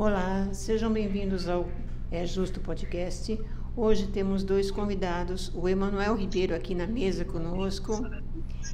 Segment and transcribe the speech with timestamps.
[0.00, 1.66] Olá, sejam bem-vindos ao
[2.08, 3.36] É Justo Podcast.
[3.76, 8.06] Hoje temos dois convidados, o Emanuel Ribeiro aqui na mesa conosco.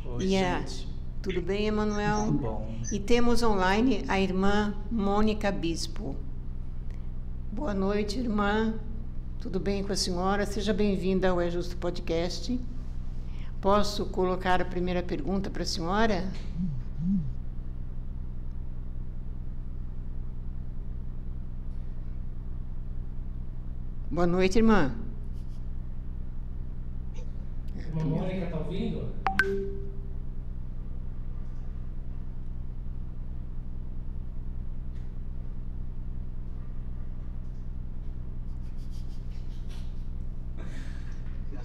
[0.05, 0.87] Oi, e a, gente.
[1.23, 2.27] tudo bem, Emanuel?
[2.27, 2.75] Tudo bom.
[2.93, 6.15] E temos online a irmã Mônica Bispo.
[7.51, 8.75] Boa noite, irmã.
[9.41, 10.45] Tudo bem com a senhora?
[10.45, 12.61] Seja bem-vinda ao É Justo Podcast.
[13.63, 16.31] Posso colocar a primeira pergunta para a senhora?
[24.15, 24.95] Boa noite, irmã.
[27.77, 29.13] Irmã Mônica, tá ouvindo?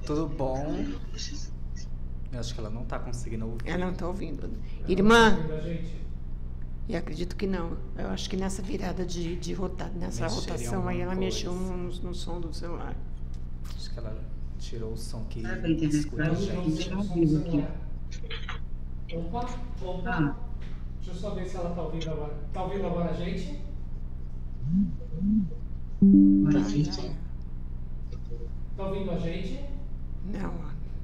[0.07, 0.85] Tudo bom?
[2.33, 3.69] Eu acho que ela não tá conseguindo ouvir.
[3.69, 4.47] Ela não está ouvindo.
[4.47, 4.47] Tá
[4.87, 5.37] Irmã,
[6.93, 7.77] eu acredito que não.
[7.97, 11.51] Eu acho que nessa virada de, de rota, nessa Mexeria rotação aí, ela alguma mexeu
[11.53, 11.73] coisa.
[11.73, 12.95] no, no som do celular.
[13.75, 14.23] Acho que ela
[14.57, 16.83] tirou o som que Ah, tá escuta a eu gente.
[16.83, 17.75] celular.
[19.13, 19.49] Opa,
[19.81, 20.09] opa.
[20.09, 20.35] Ah.
[20.97, 22.33] Deixa eu só ver se ela tá ouvindo agora.
[22.53, 23.59] Tá ouvindo agora a gente?
[26.01, 27.15] Sim.
[28.77, 29.65] Tá ouvindo a gente?
[30.25, 30.53] Não,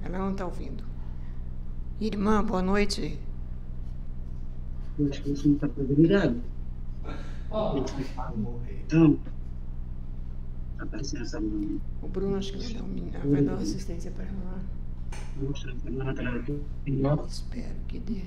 [0.03, 0.83] ela não está ouvindo.
[1.99, 3.19] Irmã, boa noite.
[4.97, 5.67] Eu acho que você não está
[8.37, 8.83] morrer.
[8.85, 9.19] Então,
[10.77, 11.79] tá aparecendo essa mão.
[12.01, 14.61] O Bruno acho que vai dar, um, vai dar uma assistência para ela.
[16.83, 17.27] Piloto.
[17.27, 18.21] Espero que dê.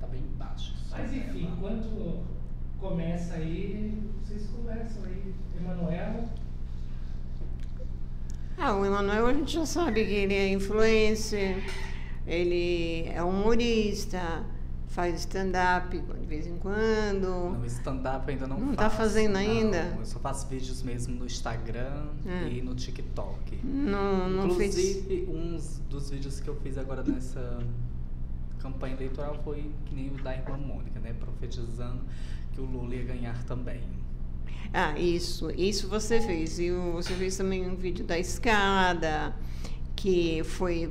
[0.00, 0.74] Tá bem baixo.
[0.90, 2.24] mas enfim, enquanto
[2.78, 5.34] começa aí, vocês conversam aí.
[5.60, 6.28] Emanuel,
[8.56, 11.64] Ah, o Emanuel a gente já sabe que ele é influencer,
[12.28, 14.44] ele é humorista,
[14.88, 17.56] faz stand-up de vez em quando.
[17.58, 18.76] No stand-up ainda não, Não faço.
[18.78, 19.40] tá fazendo não.
[19.40, 19.96] ainda?
[19.98, 22.48] Eu só faço vídeos mesmo no Instagram É.
[22.50, 23.56] e no TikTok.
[23.64, 24.76] Não, não fez.
[24.78, 27.58] Inclusive, uns dos vídeos que eu fiz agora nessa
[28.60, 31.14] campanha eleitoral foi que nem o da irmã Mônica, né?
[31.18, 32.00] Profetizando
[32.52, 33.80] que o Lula ia ganhar também.
[34.74, 36.58] Ah, isso, isso você fez.
[36.58, 39.34] E você fez também um vídeo da escada,
[39.96, 40.90] que foi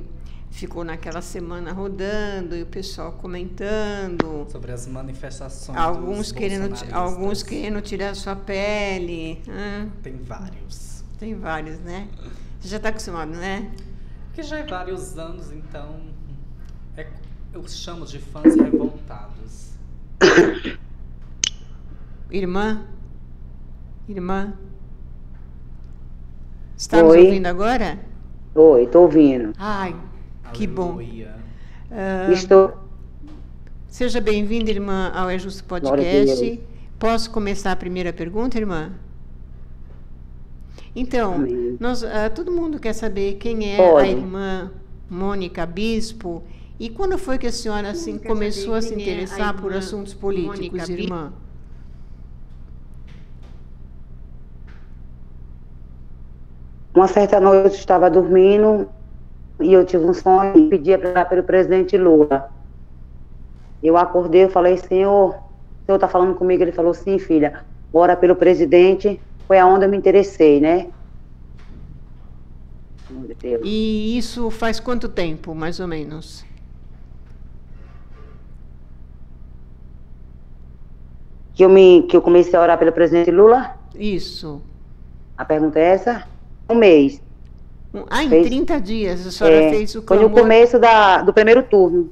[0.50, 4.46] ficou naquela semana rodando e o pessoal comentando.
[4.50, 9.40] Sobre as manifestações Alguns dos querendo, alguns querendo tirar sua pele.
[9.48, 11.04] Ah, Tem vários.
[11.18, 12.08] tem vários, né?
[12.60, 13.70] Você já está acostumado, né?
[14.26, 16.00] Porque já é vários anos, então
[16.96, 17.06] é-
[17.52, 19.72] eu chamo de fãs revoltados.
[22.30, 22.86] Irmã?
[24.08, 24.54] Irmã?
[26.76, 27.24] Está nos Oi.
[27.26, 27.98] ouvindo agora?
[28.54, 29.52] Oi, tô ouvindo.
[29.58, 29.94] Ai,
[30.52, 30.92] que bom.
[30.94, 31.34] Aleluia.
[31.90, 32.76] Ah, Estou.
[33.88, 36.60] Seja bem-vinda, irmã, ao É Justo Podcast.
[36.98, 38.92] Posso começar a primeira pergunta, irmã?
[40.94, 41.76] Então, Amém.
[41.78, 44.06] nós, ah, todo mundo quer saber quem é Pode.
[44.06, 44.70] a irmã
[45.08, 46.42] Mônica Bispo
[46.78, 49.72] e quando foi que a senhora assim, começou a se quem é a interessar por
[49.72, 51.32] assuntos políticos, Mônica irmã?
[56.94, 58.88] Uma certa noite eu estava dormindo
[59.60, 62.50] e eu tive um sonho e pedia para pelo presidente Lula.
[63.82, 66.62] Eu acordei e falei, Senhor, o Senhor está falando comigo?
[66.62, 69.20] Ele falou, sim, filha, ora pelo presidente.
[69.46, 70.88] Foi aonde eu me interessei, né?
[73.64, 76.44] E isso faz quanto tempo, mais ou menos?
[81.54, 83.74] Que eu, me, que eu comecei a orar pelo presidente Lula?
[83.94, 84.62] Isso.
[85.36, 86.26] A pergunta é essa?
[86.68, 87.20] Um mês.
[88.10, 90.40] Ah, em Fez- 30 dias a senhora É, fez o foi no clamor.
[90.42, 92.10] começo da, do primeiro turno.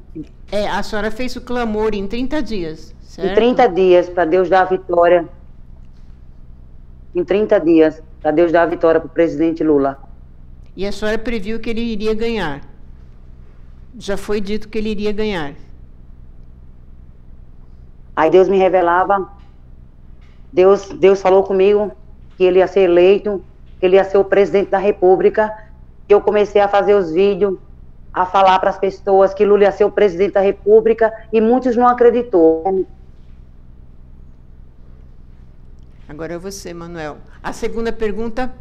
[0.50, 3.30] É, a senhora fez o clamor em 30 dias, certo?
[3.32, 5.28] Em 30 dias, para Deus dar a vitória.
[7.14, 9.98] Em 30 dias, para Deus dar a vitória para o presidente Lula.
[10.74, 12.62] E a senhora previu que ele iria ganhar.
[13.98, 15.54] Já foi dito que ele iria ganhar.
[18.14, 19.30] Aí Deus me revelava,
[20.52, 21.92] Deus, Deus falou comigo
[22.36, 23.42] que ele ia ser eleito,
[23.78, 25.54] que ele ia ser o presidente da República.
[26.08, 27.58] E eu comecei a fazer os vídeos,
[28.12, 31.76] a falar para as pessoas que Lula ia ser o presidente da República, e muitos
[31.76, 32.86] não acreditou.
[36.08, 37.18] Agora é você, Manuel.
[37.42, 38.52] A segunda pergunta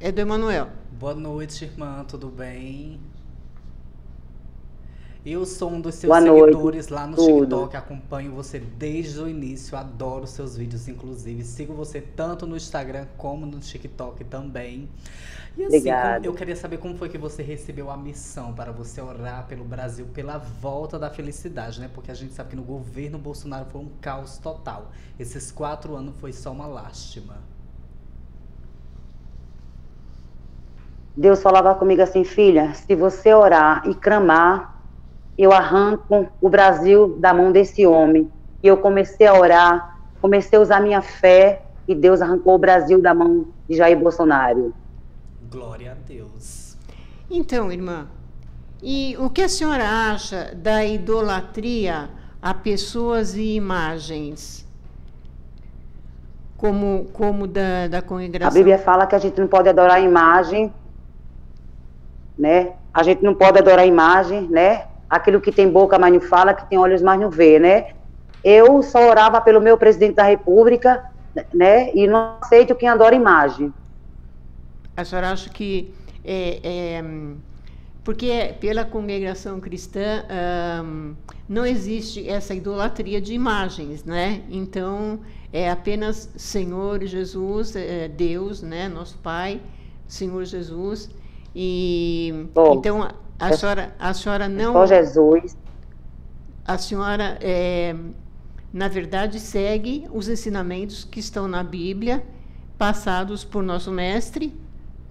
[0.00, 0.68] é do Emanuel.
[0.90, 3.00] Boa noite, irmã, tudo bem?
[5.24, 6.92] Eu sou um dos seus Boa seguidores noite.
[6.92, 7.56] lá no Tudo.
[7.56, 11.44] TikTok, acompanho você desde o início, adoro seus vídeos, inclusive.
[11.44, 14.88] Sigo você tanto no Instagram como no TikTok também.
[15.56, 15.90] E assim,
[16.24, 20.06] eu queria saber como foi que você recebeu a missão para você orar pelo Brasil
[20.12, 21.88] pela volta da felicidade, né?
[21.94, 24.90] Porque a gente sabe que no governo Bolsonaro foi um caos total.
[25.20, 27.36] Esses quatro anos foi só uma lástima.
[31.16, 34.71] Deus falava comigo assim, filha, se você orar e clamar,
[35.42, 38.30] eu arranco o Brasil da mão desse homem.
[38.62, 43.02] E eu comecei a orar, comecei a usar minha fé e Deus arrancou o Brasil
[43.02, 44.72] da mão de Jair Bolsonaro.
[45.50, 46.76] Glória a Deus.
[47.28, 48.06] Então, irmã,
[48.82, 52.08] e o que a senhora acha da idolatria
[52.40, 54.66] a pessoas e imagens?
[56.56, 58.54] Como, como da, da A congregação?
[58.54, 60.72] Bíblia fala que a gente não pode adorar a imagem,
[62.38, 62.74] né?
[62.94, 64.86] A gente não pode adorar a imagem, né?
[65.12, 67.88] Aquilo que tem boca, mas não fala, que tem olhos, mas não vê, né?
[68.42, 71.04] Eu só orava pelo meu presidente da República,
[71.52, 71.92] né?
[71.94, 73.72] E não aceito quem adora imagem.
[74.96, 75.92] A senhora acha que
[76.24, 77.04] é, é,
[78.02, 80.24] porque pela congregação cristã
[81.46, 84.42] não existe essa idolatria de imagens, né?
[84.50, 85.20] Então
[85.52, 88.88] é apenas Senhor Jesus, é, Deus, né?
[88.88, 89.60] Nosso Pai,
[90.08, 91.10] Senhor Jesus.
[91.54, 93.06] E Bom, então
[93.42, 95.56] a, é- senhora, a senhora não, Só Jesus.
[96.64, 97.94] a senhora é,
[98.72, 102.22] na verdade segue os ensinamentos que estão na Bíblia,
[102.78, 104.54] passados por nosso mestre,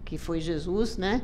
[0.06, 1.24] que foi Jesus, né?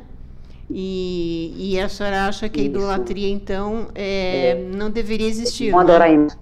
[0.69, 5.83] E, e a senhora acha que a idolatria, então, é, não deveria existir, Não né?
[5.85, 6.37] adorar a imagem.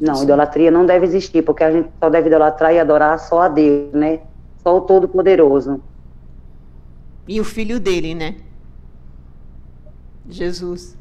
[0.00, 3.48] Não, idolatria não deve existir, porque a gente só deve idolatrar e adorar só a
[3.48, 4.18] Deus, né?
[4.60, 5.80] Só o Todo-Poderoso.
[7.26, 8.36] E o filho dele, né?
[10.28, 10.96] Jesus.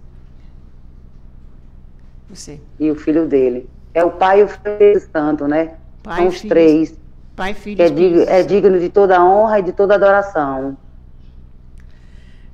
[2.29, 2.59] Você.
[2.79, 3.69] E o filho dele.
[3.93, 5.77] É o Pai e o Filho Santo, né?
[6.01, 6.97] Pai, São os Filho, três.
[7.35, 8.47] Pai, Filho Que é, e Espírito dig- é Santo.
[8.49, 10.77] digno de toda honra e de toda adoração.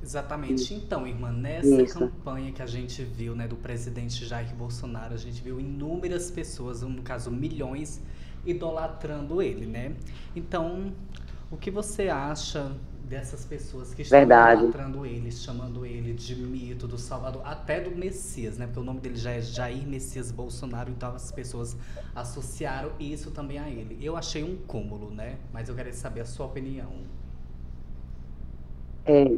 [0.01, 0.73] Exatamente.
[0.73, 1.99] Então, irmã, nessa Isso.
[1.99, 6.81] campanha que a gente viu, né, do presidente Jair Bolsonaro, a gente viu inúmeras pessoas,
[6.81, 8.01] no caso milhões,
[8.45, 9.93] idolatrando ele, né?
[10.35, 10.93] Então,
[11.51, 12.71] o que você acha
[13.07, 18.57] dessas pessoas que estão idolatrando ele, chamando ele de mito, do Salvador, até do Messias,
[18.57, 18.65] né?
[18.65, 21.77] Porque o nome dele já é Jair Messias Bolsonaro, então as pessoas
[22.13, 23.98] associaram isso também a ele.
[24.01, 25.36] Eu achei um cúmulo, né?
[25.54, 26.89] Mas eu quero saber a sua opinião.
[29.06, 29.31] É.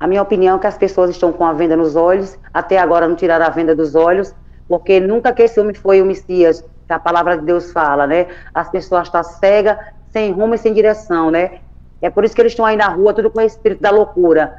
[0.00, 3.06] A minha opinião é que as pessoas estão com a venda nos olhos, até agora
[3.06, 4.34] não tiraram a venda dos olhos,
[4.66, 8.26] porque nunca que esse homem foi o Messias, que a palavra de Deus fala, né?
[8.52, 9.78] As pessoas estão cegas,
[10.10, 11.60] sem rumo e sem direção, né?
[12.04, 14.54] É por isso que eles estão aí na rua, tudo com o espírito da loucura.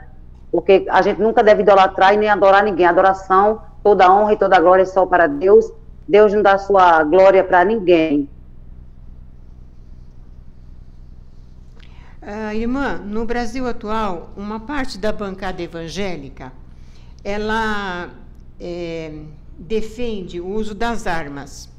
[0.52, 2.88] Porque a gente nunca deve idolatrar e nem adorar ninguém.
[2.88, 5.72] Adoração, toda honra e toda glória é só para Deus.
[6.08, 8.28] Deus não dá sua glória para ninguém.
[12.20, 16.52] Ah, irmã, no Brasil atual, uma parte da bancada evangélica,
[17.24, 18.10] ela
[18.60, 19.20] é,
[19.56, 21.70] defende o uso das armas.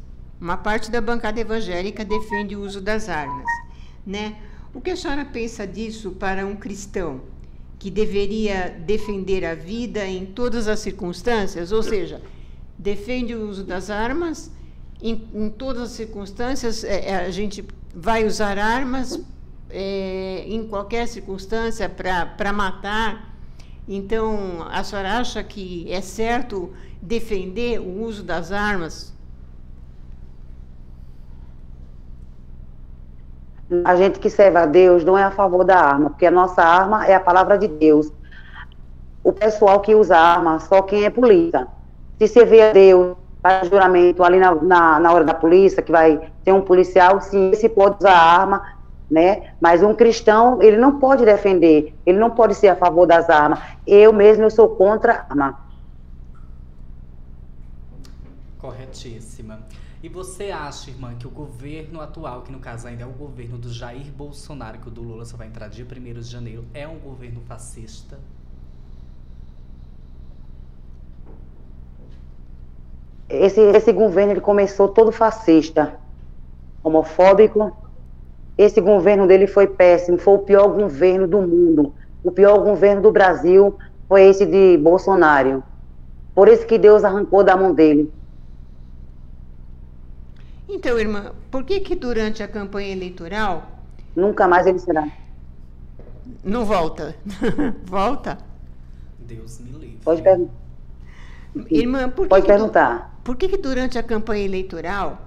[0.40, 3.46] Uma parte da bancada evangélica defende o uso das armas,
[4.06, 4.36] né?
[4.76, 7.22] O que a senhora pensa disso para um cristão
[7.78, 11.72] que deveria defender a vida em todas as circunstâncias?
[11.72, 12.20] Ou seja,
[12.78, 14.50] defende o uso das armas
[15.00, 16.84] em, em todas as circunstâncias.
[16.84, 17.64] é, é, a gente
[17.94, 19.18] vai usar armas
[19.70, 23.34] é, em qualquer circunstância para matar.
[23.88, 29.15] Então, a senhora acha que é certo defender o uso das armas?
[33.84, 36.62] A gente que serve a Deus não é a favor da arma, porque a nossa
[36.62, 38.12] arma é a palavra de Deus.
[39.24, 41.66] O pessoal que usa arma, só quem é polícia.
[42.18, 46.30] Se vê a Deus, faz juramento ali na, na, na hora da polícia, que vai
[46.44, 48.62] ter um policial, sim, esse pode usar arma,
[49.10, 49.50] né?
[49.60, 53.58] Mas um cristão, ele não pode defender, ele não pode ser a favor das armas.
[53.84, 55.58] Eu mesmo, eu sou contra a arma.
[58.58, 59.58] Corretíssima.
[60.06, 63.58] E você acha, irmã, que o governo atual, que no caso ainda é o governo
[63.58, 66.86] do Jair Bolsonaro, que o do Lula só vai entrar dia 1 de janeiro, é
[66.86, 68.16] um governo fascista?
[73.28, 75.98] Esse, esse governo, ele começou todo fascista,
[76.84, 77.76] homofóbico.
[78.56, 81.92] Esse governo dele foi péssimo, foi o pior governo do mundo.
[82.22, 85.64] O pior governo do Brasil foi esse de Bolsonaro.
[86.32, 88.14] Por isso que Deus arrancou da mão dele.
[90.68, 93.76] Então, irmã, por que que durante a campanha eleitoral
[94.16, 95.06] Nunca mais ele será.
[96.42, 97.14] Não volta.
[97.84, 98.38] volta?
[99.18, 100.00] Deus me livre.
[100.02, 100.54] Pode perguntar.
[101.70, 103.14] Irmã, por que Pode que perguntar.
[103.22, 105.18] Por que, que durante a campanha eleitoral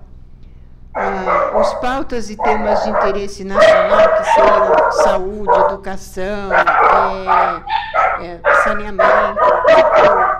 [0.95, 6.51] ah, os pautas e temas de interesse nacional, que seriam saúde, educação,
[8.21, 9.03] é, é, saneamento,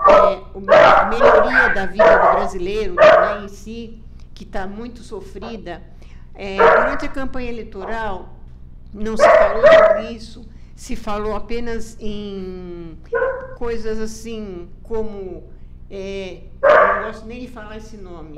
[0.10, 0.39] é,
[1.10, 4.01] melhoria da vida do brasileiro né, em si,
[4.39, 5.84] que está muito sofrida,
[6.34, 8.38] é, durante a campanha eleitoral
[8.93, 12.98] não se falou sobre isso, se falou apenas em
[13.58, 15.43] coisas assim como.
[15.91, 18.36] é, não gosto nem de falar esse nome.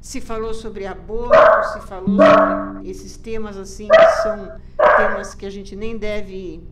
[0.00, 1.38] Se falou sobre aborto,
[1.72, 4.58] se falou sobre esses temas assim, que são
[4.96, 6.66] temas que a gente nem deve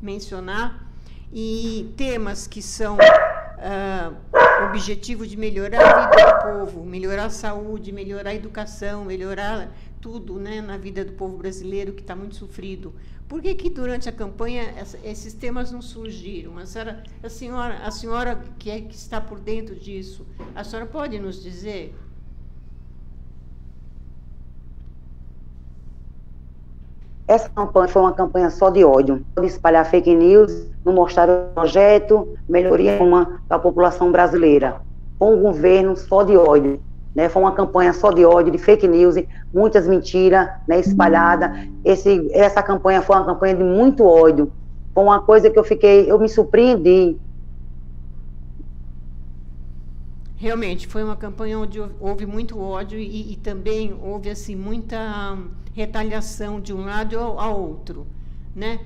[0.00, 0.88] mencionar,
[1.30, 2.96] e temas que são
[3.58, 4.12] ah,
[4.68, 10.38] objetivo de melhorar a vida do povo, melhorar a saúde, melhorar a educação, melhorar tudo
[10.38, 12.94] né, na vida do povo brasileiro que está muito sofrido.
[13.28, 16.58] Por que, que durante a campanha esses temas não surgiram?
[16.58, 20.86] A senhora, a senhora, a senhora que, é, que está por dentro disso, a senhora
[20.86, 21.94] pode nos dizer?
[27.26, 30.52] Essa campanha foi uma campanha só de ódio, de espalhar fake news,
[30.84, 34.80] não mostrar o projeto, melhoria uma da população brasileira.
[35.18, 36.80] Foi um governo só de ódio,
[37.14, 37.28] né?
[37.28, 39.14] Foi uma campanha só de ódio, de fake news,
[39.52, 41.52] muitas mentiras, né, espalhada.
[41.82, 44.52] Esse, essa campanha foi uma campanha de muito ódio.
[44.94, 47.18] Foi uma coisa que eu fiquei, eu me surpreendi.
[50.36, 54.98] Realmente, foi uma campanha onde houve- muito ódio e, e também houve assim muita
[55.74, 58.06] retaliação de um lado ao, ao outro,
[58.54, 58.80] né?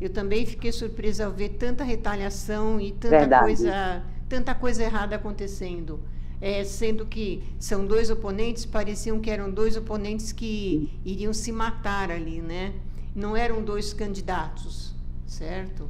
[0.00, 3.44] Eu também fiquei surpresa ao ver tanta retaliação e tanta Verdade.
[3.44, 6.00] coisa, tanta coisa errada acontecendo.
[6.40, 12.10] É, sendo que são dois oponentes, pareciam que eram dois oponentes que iriam se matar
[12.10, 12.74] ali, né?
[13.14, 14.92] Não eram dois candidatos,
[15.26, 15.88] certo?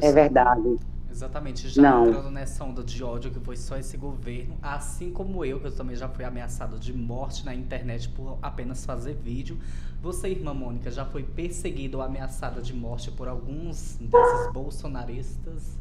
[0.00, 0.78] É Você- verdade.
[1.12, 2.06] Exatamente, já Não.
[2.06, 5.76] entrando nessa onda de ódio que foi só esse governo, assim como eu, que eu
[5.76, 9.58] também já fui ameaçado de morte na internet por apenas fazer vídeo.
[10.00, 15.78] Você, irmã Mônica, já foi perseguida ou ameaçada de morte por alguns desses bolsonaristas?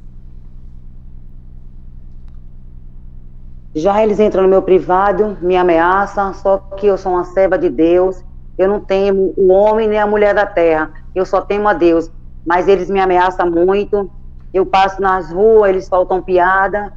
[3.73, 7.69] Já eles entram no meu privado, me ameaçam, só que eu sou uma serva de
[7.69, 8.21] Deus.
[8.57, 10.91] Eu não temo o homem nem a mulher da terra.
[11.15, 12.11] Eu só temo a Deus.
[12.45, 14.11] Mas eles me ameaçam muito.
[14.53, 16.93] Eu passo nas ruas, eles soltam piada.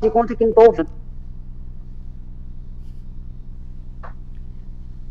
[0.00, 0.90] De conta que não estou ouvindo.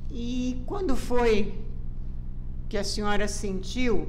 [0.10, 1.60] E quando foi
[2.70, 4.08] que a senhora sentiu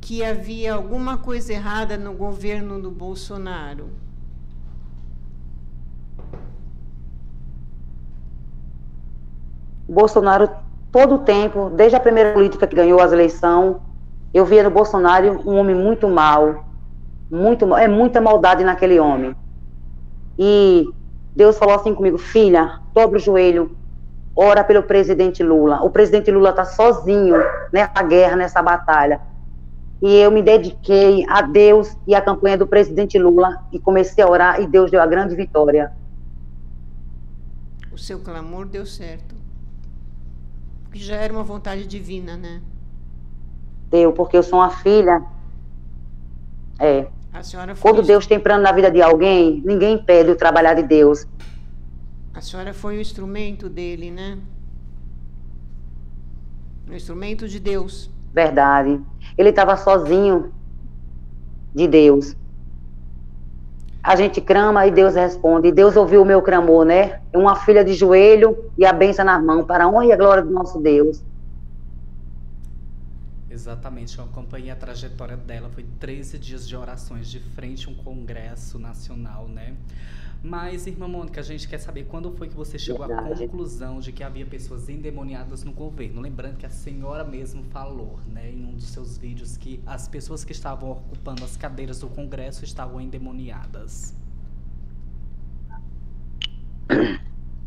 [0.00, 3.90] que havia alguma coisa errada no governo do Bolsonaro?
[9.88, 10.48] Bolsonaro,
[10.92, 13.76] todo o tempo, desde a primeira política que ganhou as eleições,
[14.32, 16.64] eu via no Bolsonaro um homem muito mau.
[17.30, 19.36] Muito, é muita maldade naquele homem.
[20.38, 20.88] E
[21.34, 23.76] Deus falou assim comigo, filha, dobre o joelho,
[24.34, 25.82] ora pelo presidente Lula.
[25.82, 27.36] O presidente Lula está sozinho
[27.72, 29.20] nessa guerra, nessa batalha.
[30.02, 34.28] E eu me dediquei a Deus e à campanha do presidente Lula e comecei a
[34.28, 35.92] orar e Deus deu a grande vitória.
[37.92, 39.34] O seu clamor deu certo.
[40.94, 42.62] Já era uma vontade divina, né?
[43.90, 45.22] Deu, porque eu sou uma filha.
[46.78, 47.08] É,
[47.42, 50.82] senhora foi, Quando Deus tem plano na vida de alguém, ninguém impede o trabalhar de
[50.82, 51.26] Deus.
[52.34, 54.38] a senhora foi o instrumento dele, né?
[56.88, 58.10] O instrumento de Deus.
[58.32, 59.00] Verdade.
[59.36, 60.52] Ele estava sozinho
[61.74, 62.36] de Deus.
[64.02, 65.68] A gente clama e Deus responde.
[65.68, 67.20] E Deus ouviu o meu clamor, né?
[67.34, 70.42] Uma filha de joelho e a benção nas mãos, para a honra e a glória
[70.42, 71.22] do nosso Deus.
[73.50, 77.94] Exatamente, eu acompanhei a trajetória dela, foi 13 dias de orações de frente a um
[77.96, 79.74] congresso nacional, né?
[80.42, 83.40] Mas, irmã Mônica, a gente quer saber quando foi que você chegou à Verdade.
[83.40, 86.20] conclusão de que havia pessoas endemoniadas no governo.
[86.20, 90.44] Lembrando que a senhora mesmo falou, né, em um dos seus vídeos, que as pessoas
[90.44, 94.14] que estavam ocupando as cadeiras do congresso estavam endemoniadas.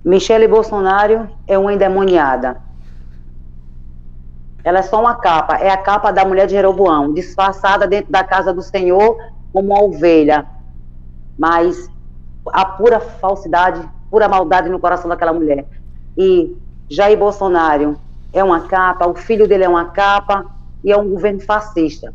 [0.04, 2.60] Michele Bolsonaro é uma endemoniada.
[4.64, 8.24] Ela é só uma capa, é a capa da mulher de Jeroboão, disfarçada dentro da
[8.24, 9.18] casa do Senhor
[9.52, 10.46] como uma ovelha.
[11.38, 11.90] Mas
[12.48, 15.66] a pura falsidade, pura maldade no coração daquela mulher.
[16.18, 16.56] E
[16.90, 18.00] Jair Bolsonaro
[18.32, 20.46] é uma capa, o filho dele é uma capa
[20.84, 22.14] e é um governo fascista.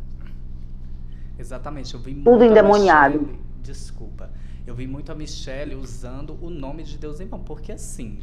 [1.38, 3.18] Exatamente, eu vi muito Tudo a endemoniado.
[3.20, 4.30] Michele- desculpa.
[4.66, 8.18] Eu vi muito a Michelle usando o nome de Deus em vão, porque assim,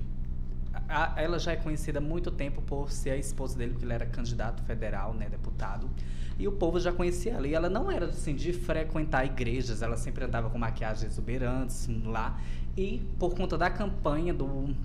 [0.88, 3.94] a, ela já é conhecida há muito tempo por ser a esposa dele, porque ele
[3.94, 5.90] era candidato federal, né, deputado.
[6.38, 7.48] E o povo já conhecia ela.
[7.48, 12.40] E ela não era assim de frequentar igrejas, ela sempre andava com maquiagens exuberantes lá.
[12.78, 14.76] E por conta da campanha do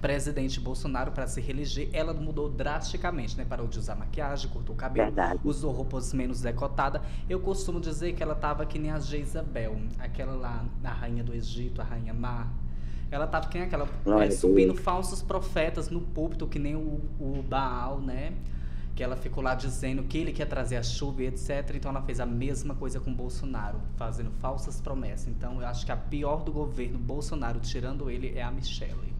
[0.00, 3.44] presidente Bolsonaro para se reeleger, ela mudou drasticamente, né?
[3.46, 5.40] Parou de usar maquiagem, cortou o cabelo, Verdade.
[5.44, 7.02] usou roupas menos decotadas.
[7.28, 11.34] Eu costumo dizer que ela tava que nem a Jezabel, aquela lá, a rainha do
[11.34, 12.50] Egito, a rainha Mar.
[13.10, 13.88] Ela tava que nem aquela,
[14.22, 18.32] é, subindo falsos profetas no púlpito, que nem o, o Baal, né?
[18.94, 21.74] Que ela ficou lá dizendo que ele quer trazer a chuva e etc.
[21.74, 25.26] Então ela fez a mesma coisa com Bolsonaro, fazendo falsas promessas.
[25.26, 29.12] Então eu acho que a pior do governo Bolsonaro, tirando ele, é a Michelle.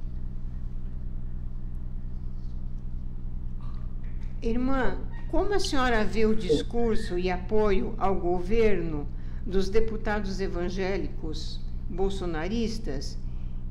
[4.41, 4.99] Irmã,
[5.31, 9.07] como a senhora vê o discurso e apoio ao governo
[9.45, 13.19] dos deputados evangélicos bolsonaristas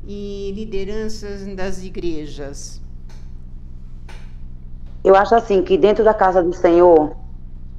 [0.07, 2.81] e lideranças das igrejas?
[5.03, 7.15] Eu acho assim que dentro da casa do Senhor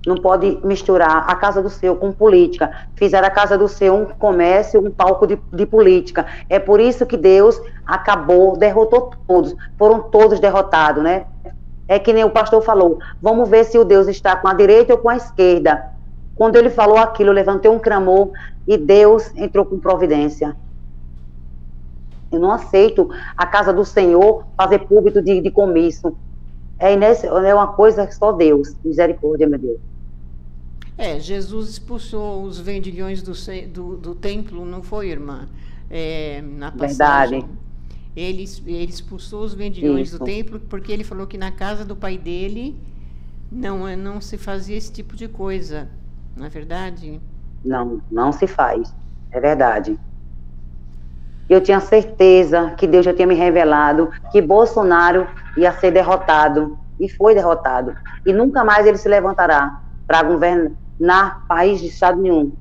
[0.07, 2.71] não pode misturar a casa do Senhor com política.
[2.95, 6.27] Fizeram a casa do Senhor um comércio, um palco de, de política.
[6.49, 9.55] É por isso que Deus acabou, derrotou todos.
[9.77, 11.27] Foram todos derrotados, né?
[11.87, 12.99] É que nem o pastor falou.
[13.21, 15.91] Vamos ver se o Deus está com a direita ou com a esquerda.
[16.35, 18.31] Quando ele falou aquilo, levantei um clamor
[18.67, 20.57] e Deus entrou com providência.
[22.31, 26.17] Eu não aceito a casa do Senhor fazer público de, de comício.
[26.79, 28.75] É, é uma coisa que só Deus.
[28.85, 29.81] Misericórdia, meu Deus.
[30.97, 33.33] É, Jesus expulsou os vendilhões do,
[33.73, 35.49] do, do templo, não foi, irmã?
[35.91, 37.41] É, na passagem.
[37.41, 37.61] Verdade.
[38.15, 40.25] Ele, ele expulsou os vendilhões do Isso.
[40.25, 42.77] templo porque ele falou que na casa do pai dele
[43.51, 45.89] não, não se fazia esse tipo de coisa.
[46.37, 47.21] Não é verdade?
[47.65, 48.95] Não, não se faz.
[49.31, 49.99] É verdade.
[51.51, 55.27] Eu tinha certeza que Deus já tinha me revelado que Bolsonaro
[55.57, 56.79] ia ser derrotado.
[57.01, 57.97] E foi derrotado.
[58.25, 62.53] E nunca mais ele se levantará para governar país de Estado nenhum.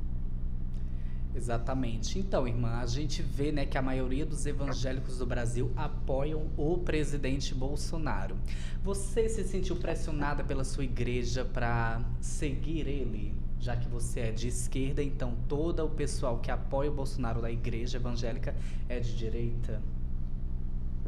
[1.36, 2.18] Exatamente.
[2.18, 6.80] Então, irmã, a gente vê né, que a maioria dos evangélicos do Brasil apoiam o
[6.80, 8.36] presidente Bolsonaro.
[8.84, 13.38] Você se sentiu pressionada pela sua igreja para seguir ele?
[13.62, 17.52] Já que você é de esquerda, então todo o pessoal que apoia o Bolsonaro da
[17.52, 18.56] igreja evangélica
[18.88, 19.82] é de direita?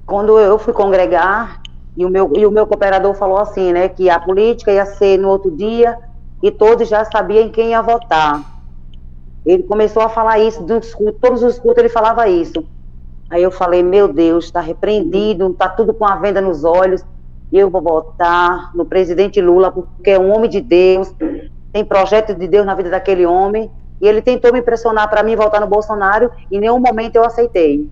[0.06, 1.62] Quando eu fui congregar,
[1.96, 5.18] e o meu, e o meu cooperador falou assim, né, que a política ia ser
[5.18, 5.98] no outro dia
[6.44, 8.44] e todos já sabiam em quem ia votar.
[9.46, 12.66] Ele começou a falar isso, dos todos os cultos ele falava isso.
[13.30, 17.02] Aí eu falei, meu Deus, está repreendido, está tudo com a venda nos olhos,
[17.52, 21.14] eu vou votar no presidente Lula, porque é um homem de Deus,
[21.72, 25.36] tem projeto de Deus na vida daquele homem, e ele tentou me pressionar para mim
[25.36, 27.90] votar no Bolsonaro, e em nenhum momento eu aceitei.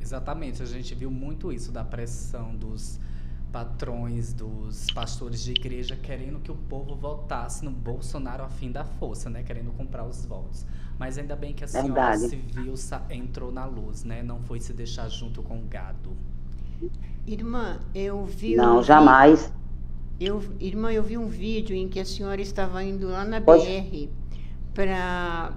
[0.00, 2.98] Exatamente, a gente viu muito isso da pressão dos
[3.52, 8.84] patrões, dos pastores de igreja querendo que o povo votasse no Bolsonaro a fim da
[8.84, 9.42] força, né?
[9.42, 10.64] Querendo comprar os votos.
[10.98, 12.28] Mas ainda bem que a senhora Verdade.
[12.28, 12.74] se viu,
[13.10, 14.22] entrou na luz, né?
[14.22, 16.16] Não foi se deixar junto com o gado.
[17.26, 18.56] Irmã, eu vi.
[18.56, 19.52] Não, jamais.
[20.20, 23.64] Eu, irmã, eu vi um vídeo em que a senhora estava indo lá na Pode.
[23.64, 24.08] BR
[24.74, 25.52] para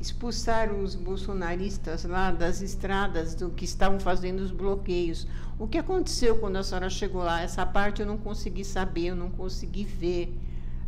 [0.00, 5.26] expulsar os bolsonaristas lá das estradas do que estavam fazendo os bloqueios.
[5.58, 7.42] O que aconteceu quando a senhora chegou lá?
[7.42, 10.34] Essa parte eu não consegui saber, eu não consegui ver.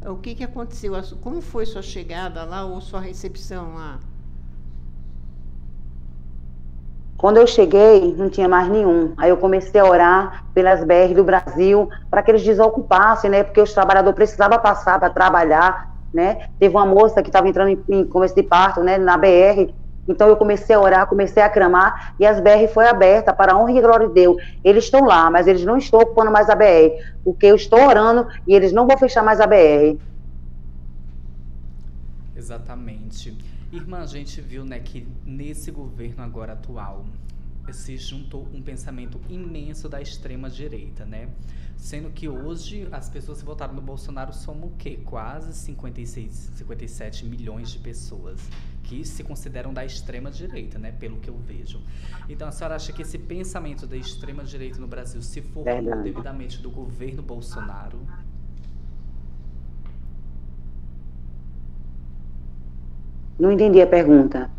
[0.07, 0.95] O que, que aconteceu?
[1.21, 4.01] Como foi sua chegada lá ou sua recepção lá?
[7.23, 9.15] Quando eu cheguei, não tinha mais nenhum.
[9.17, 13.45] Aí eu comecei a orar pelas BR do Brasil para que eles desocupassem, né?
[13.45, 16.49] Porque os trabalhadores precisavam passar para trabalhar, né?
[16.59, 18.99] Teve uma moça que estava entrando em, em começo de parto, né?
[18.99, 19.73] Na BR.
[20.09, 23.57] Então eu comecei a orar, comecei a clamar e as BR foi aberta para a
[23.57, 24.43] honra e glória de Deus.
[24.65, 26.91] Eles estão lá, mas eles não estão ocupando mais a BR,
[27.23, 29.97] porque eu estou orando e eles não vão fechar mais a BR.
[32.35, 33.39] Exatamente.
[33.73, 37.07] Irmã, a gente viu, né, que nesse governo agora atual
[37.73, 41.31] se juntou um pensamento imenso da extrema direita, né?
[41.77, 45.01] Sendo que hoje as pessoas que votaram no Bolsonaro somam o quê?
[45.05, 48.41] Quase 56, 57 milhões de pessoas
[48.83, 50.93] que se consideram da extrema direita, né?
[50.93, 51.81] Pelo que eu vejo.
[52.29, 56.61] Então a senhora acha que esse pensamento da extrema direita no Brasil se formou devidamente
[56.61, 58.07] do governo Bolsonaro?
[63.39, 64.51] Não entendi a pergunta.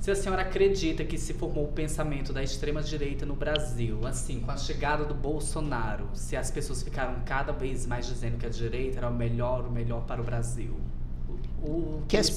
[0.00, 4.50] Se a senhora acredita que se formou o pensamento da extrema-direita no Brasil, assim, com
[4.50, 8.98] a chegada do Bolsonaro, se as pessoas ficaram cada vez mais dizendo que a direita
[8.98, 10.74] era o melhor, o melhor para o Brasil?
[11.60, 12.30] o Que que, as-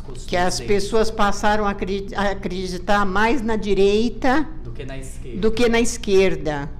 [0.00, 4.98] costumes Que as pessoas passaram a acredi- a acreditar mais na direita do que na
[4.98, 5.40] esquerda.
[5.40, 6.70] do que na esquerda.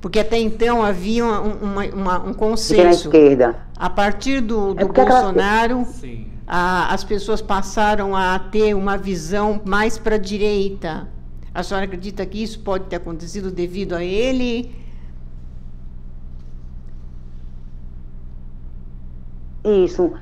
[0.00, 3.08] Porque até então havia um, uma- uma- um do que na consenso.
[3.08, 3.66] esquerda.
[3.76, 6.28] A partir do, do É porque aquelas- Bolsonaro, Sim.
[6.52, 11.08] A- as pessoas passaram a ter uma visão mais para a direita.
[11.54, 14.74] A senhora acredita que isso pode ter acontecido devido a ele?
[19.64, 20.12] Isso.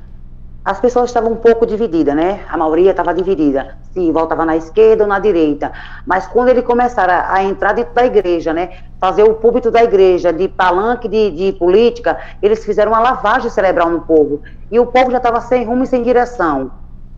[0.64, 2.44] As pessoas estavam um pouco divididas, né?
[2.48, 3.78] A maioria estava dividida.
[3.92, 5.72] Se voltava na esquerda ou na direita.
[6.04, 8.70] Mas quando ele começaram a, a entrar dentro da igreja, né?
[9.00, 13.88] Fazer o púlpito da igreja de palanque de, de política, eles fizeram uma lavagem cerebral
[13.88, 14.42] no povo.
[14.70, 16.70] E o povo já estava sem rumo e sem direção.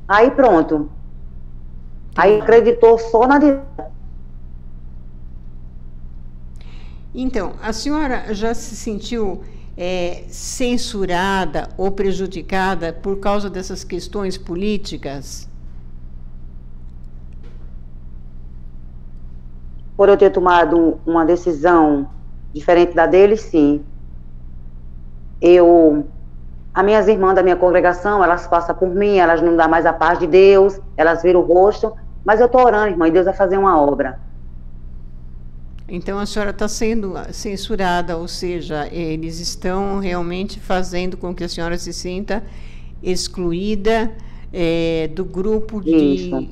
[0.07, 0.91] Aí pronto.
[2.17, 3.91] Aí acreditou só na direita.
[7.15, 9.43] Então, a senhora já se sentiu
[9.77, 15.51] eh, censurada ou prejudicada por causa dessas questões políticas?
[20.01, 22.09] por eu ter tomado uma decisão
[22.55, 23.85] diferente da deles, sim.
[25.39, 26.09] Eu,
[26.73, 29.93] as minhas irmãs da minha congregação, elas passam por mim, elas não dão mais a
[29.93, 33.35] paz de Deus, elas viram o rosto, mas eu estou orando, irmã, e Deus vai
[33.35, 34.19] fazer uma obra.
[35.93, 41.49] Então a senhora está sendo censurada, ou seja, eles estão realmente fazendo com que a
[41.49, 42.45] senhora se sinta
[43.03, 44.13] excluída
[44.53, 46.49] eh, do grupo de Isso.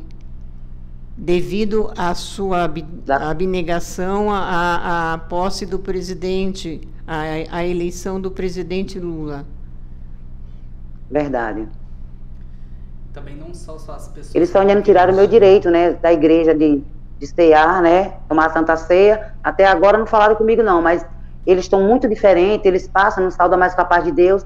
[1.17, 8.99] devido à sua ab- abnegação à, à- posse do presidente, à, à eleição do presidente
[8.99, 9.47] Lula.
[11.11, 11.67] Verdade.
[13.13, 14.35] Também não são só as pessoas.
[14.35, 16.83] Eles estão ainda me tiraram o meu direito, né, da igreja de,
[17.19, 19.35] de cear, né, tomar a Santa Ceia.
[19.43, 21.05] Até agora não falaram comigo, não, mas
[21.47, 24.45] eles estão muito diferentes, eles passam, não saudam mais com a paz de Deus.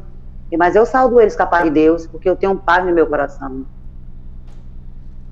[0.57, 3.07] Mas eu saldo eles com a paz de Deus, porque eu tenho paz no meu
[3.07, 3.65] coração.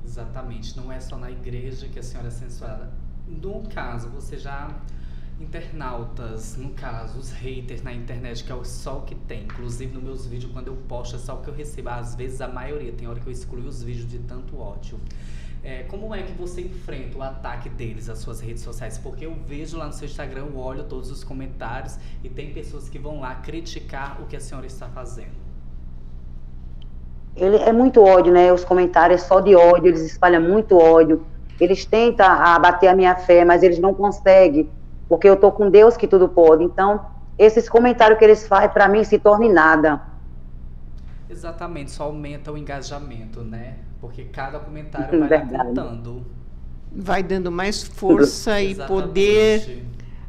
[0.05, 2.91] Exatamente, não é só na igreja que a senhora é censurada.
[3.29, 4.69] No caso, você já.
[5.39, 9.45] Internautas, no caso, os haters na internet, que é o só que tem.
[9.45, 11.89] Inclusive, nos meus vídeos, quando eu posto, é só o que eu recebo.
[11.89, 12.93] Às vezes, a maioria.
[12.93, 15.01] Tem hora que eu excluo os vídeos de tanto ódio.
[15.63, 18.97] É, como é que você enfrenta o ataque deles às suas redes sociais?
[18.97, 22.89] Porque eu vejo lá no seu Instagram, eu olho todos os comentários e tem pessoas
[22.89, 25.51] que vão lá criticar o que a senhora está fazendo.
[27.37, 28.51] Ele é muito ódio, né?
[28.53, 31.27] Os comentários é só de ódio, eles espalham muito ódio.
[31.61, 34.69] Eles tentam abater a minha fé, mas eles não conseguem,
[35.09, 36.65] porque eu tô com Deus que tudo pode.
[36.65, 37.05] Então,
[37.39, 40.01] esses comentários que eles fazem para mim se tornam em nada.
[41.29, 43.77] Exatamente, só aumenta o engajamento, né?
[44.01, 45.69] Porque cada comentário vai lá Verdade.
[45.69, 46.27] contando.
[46.93, 49.07] Vai dando mais força e Exatamente.
[49.07, 49.85] poder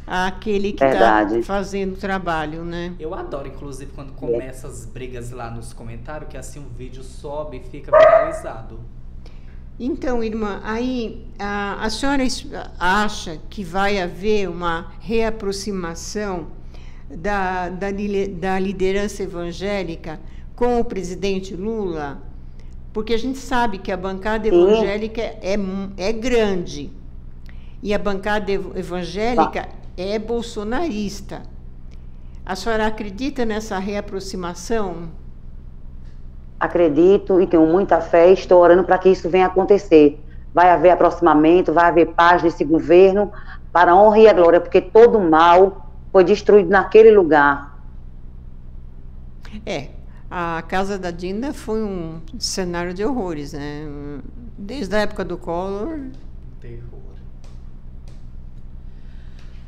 [0.06, 2.94] àquele que está fazendo o trabalho, né?
[3.00, 7.58] Eu adoro, inclusive, quando começa as brigas lá nos comentários, que assim o vídeo sobe
[7.58, 8.80] e fica viralizado.
[9.80, 12.24] Então, irmã, aí a, a senhora
[12.80, 16.48] acha que vai haver uma reaproximação
[17.10, 17.88] da, da,
[18.40, 20.20] da liderança evangélica
[20.56, 22.22] com o presidente Lula?
[22.94, 24.56] Porque a gente sabe que a bancada Sim.
[24.56, 25.56] evangélica é,
[25.98, 26.92] é grande
[27.82, 31.44] e a bancada ev- evangélica é bolsonarista.
[32.46, 35.10] A senhora acredita nessa reaproximação?
[36.60, 40.24] Acredito e tenho muita fé estou orando para que isso venha acontecer.
[40.54, 43.32] Vai haver aproximamento, vai haver paz nesse governo,
[43.72, 47.72] para a honra e a glória, porque todo o mal foi destruído naquele lugar.
[49.66, 49.90] É,
[50.32, 53.86] a casa da Dinda foi um cenário de horrores, né?
[54.58, 56.08] Desde a época do Collor.
[56.62, 57.02] Terror.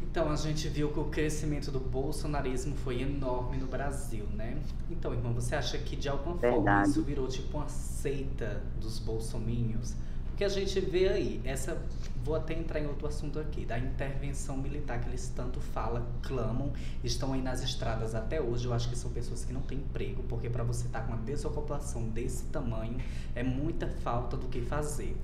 [0.02, 4.58] Então, a gente viu que o crescimento do bolsonarismo foi enorme no Brasil, né?
[4.90, 6.90] Então, irmão, você acha que de alguma forma Verdade.
[6.92, 9.96] isso virou tipo uma seita dos bolsomínios?
[10.34, 11.80] Porque a gente vê aí, essa.
[12.24, 16.72] Vou até entrar em outro assunto aqui, da intervenção militar que eles tanto falam, clamam,
[17.04, 18.66] estão aí nas estradas até hoje.
[18.66, 21.22] Eu acho que são pessoas que não têm emprego, porque para você estar com uma
[21.22, 22.98] desocupação desse tamanho,
[23.36, 25.16] é muita falta do que fazer.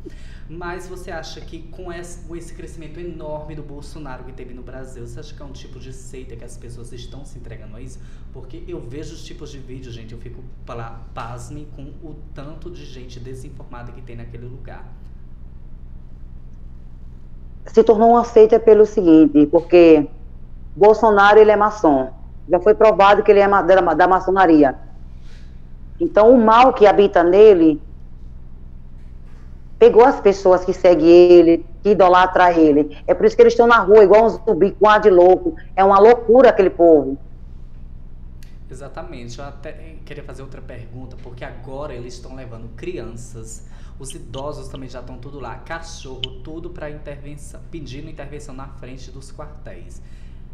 [0.49, 5.21] Mas você acha que com esse, crescimento enorme do Bolsonaro que teve no Brasil, você
[5.21, 7.99] acha que é um tipo de seita que as pessoas estão se entregando a isso?
[8.33, 10.43] Porque eu vejo os tipos de vídeo, gente, eu fico
[11.13, 14.98] pasme com o tanto de gente desinformada que tem naquele lugar.
[17.65, 20.07] Se tornou uma seita pelo seguinte, porque
[20.75, 22.11] Bolsonaro ele é maçom.
[22.49, 24.75] Já foi provado que ele é da, maçonaria.
[25.99, 27.81] Então o mal que habita nele
[29.77, 32.97] pegou as pessoas que seguem ele, que idolatram ele.
[33.07, 35.55] É por isso que eles estão na rua igual um zumbi, com ar de louco.
[35.75, 37.17] É uma loucura aquele povo.
[38.69, 39.39] Exatamente.
[39.39, 39.71] Eu até
[40.05, 43.67] queria fazer outra pergunta, porque agora eles estão levando crianças,
[43.99, 49.11] os idosos também já estão tudo lá, cachorro, tudo para intervenção, pedindo intervenção na frente
[49.11, 50.01] dos quartéis.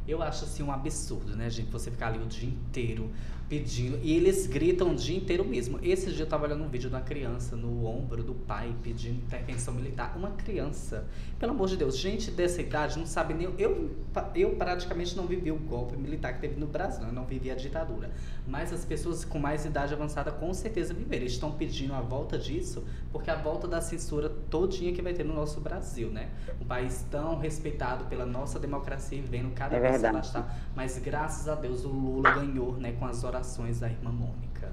[0.07, 1.71] Eu acho assim um absurdo, né, gente?
[1.71, 3.09] Você ficar ali o dia inteiro
[3.47, 3.99] pedindo.
[4.01, 5.79] E eles gritam o dia inteiro mesmo.
[5.81, 9.17] Esse dia eu tava olhando um vídeo de uma criança no ombro do pai pedindo
[9.17, 10.15] intervenção militar.
[10.17, 11.05] Uma criança,
[11.39, 13.53] pelo amor de Deus, gente dessa idade não sabe nem.
[13.57, 13.91] Eu,
[14.33, 17.55] eu praticamente não vivi o golpe militar que teve no Brasil, eu não vivi a
[17.55, 18.11] ditadura.
[18.47, 21.15] Mas as pessoas com mais idade avançada com certeza viveram.
[21.15, 25.23] Eles estão pedindo a volta disso, porque a volta da censura todinha que vai ter
[25.23, 26.29] no nosso Brasil, né?
[26.59, 30.57] Um país tão respeitado pela nossa democracia e vendo cada É vez se afastar.
[30.75, 34.71] Mas graças a Deus o Lula ganhou, né, com as orações da irmã Mônica.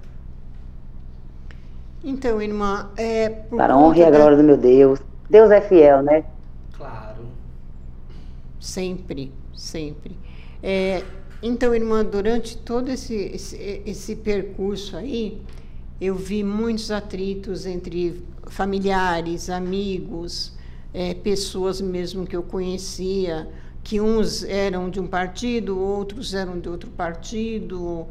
[2.05, 5.01] Então, irmã, é, por Para a honra e a glória do meu Deus.
[5.31, 6.25] Deus é fiel, né?
[6.73, 7.27] Claro.
[8.59, 10.17] Sempre, sempre.
[10.63, 11.05] É,
[11.43, 15.41] então, irmã, durante todo esse, esse, esse percurso aí,
[16.01, 20.53] eu vi muitos atritos entre familiares, amigos,
[20.93, 23.49] é, pessoas mesmo que eu conhecia,
[23.83, 28.07] que uns eram de um partido, outros eram de outro partido.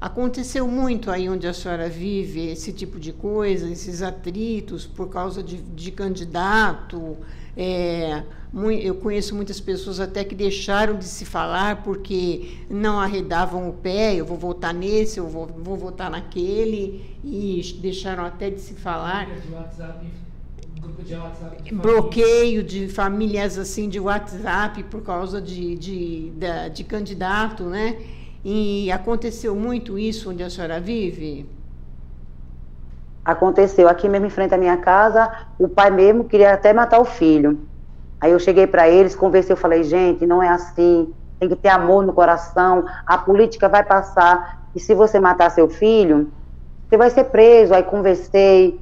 [0.00, 5.42] Aconteceu muito aí onde a senhora vive esse tipo de coisa, esses atritos por causa
[5.42, 7.16] de, de candidato.
[7.56, 8.22] É,
[8.82, 14.14] eu conheço muitas pessoas até que deixaram de se falar porque não arredavam o pé,
[14.14, 19.26] eu vou votar nesse, eu vou, vou votar naquele, e deixaram até de se falar
[20.86, 26.30] Grupo de WhatsApp, de de bloqueio de famílias assim de WhatsApp por causa de, de,
[26.36, 27.98] da- de candidato, né?
[28.44, 31.50] E aconteceu muito isso onde a senhora vive?
[33.24, 37.04] Aconteceu aqui mesmo em frente à minha casa, o pai mesmo queria até matar o
[37.04, 37.66] filho.
[38.20, 41.68] Aí eu cheguei para eles, conversei, eu falei, gente, não é assim, tem que ter
[41.68, 46.32] amor no coração, a política vai passar, e se você matar seu filho,
[46.88, 47.74] você vai ser preso.
[47.74, 48.80] Aí conversei,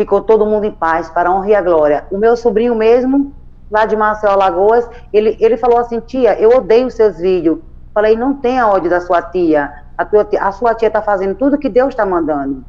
[0.00, 2.06] ficou todo mundo em paz, para honra e a glória.
[2.10, 3.34] O meu sobrinho mesmo,
[3.70, 7.58] lá de Marcel Alagoas, ele, ele falou assim, tia, eu odeio os seus vídeos.
[7.92, 11.58] Falei, não tenha ódio da sua tia, a, tua a sua tia está fazendo tudo
[11.58, 12.64] que Deus está mandando.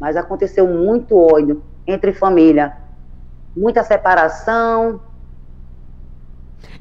[0.00, 2.76] Mas aconteceu muito ódio entre família,
[3.56, 5.00] muita separação.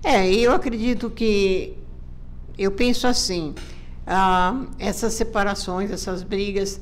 [0.04, 1.78] É, eu acredito que
[2.58, 3.54] eu penso assim,
[4.08, 6.82] ah, essas separações, essas brigas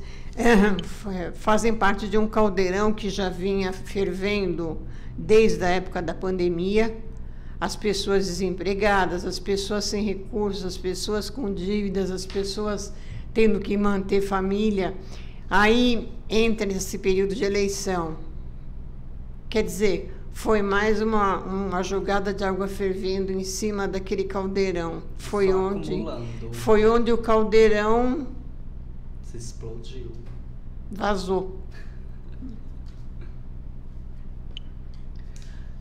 [0.84, 4.80] fa- fazem parte de um caldeirão que já vinha fervendo
[5.17, 6.96] desde a época da pandemia.
[7.60, 12.93] As pessoas desempregadas, as pessoas sem recursos, as pessoas com dívidas, as pessoas
[13.34, 14.93] tendo que manter família.
[15.50, 18.17] Aí entra esse período de eleição.
[19.50, 25.04] Quer dizer, foi mais uma, uma jogada de água fervendo em cima daquele caldeirão.
[25.17, 26.26] Foi Só onde, acumulando.
[26.54, 28.28] foi onde o caldeirão
[29.34, 30.12] Se explodiu.
[30.91, 31.60] vazou.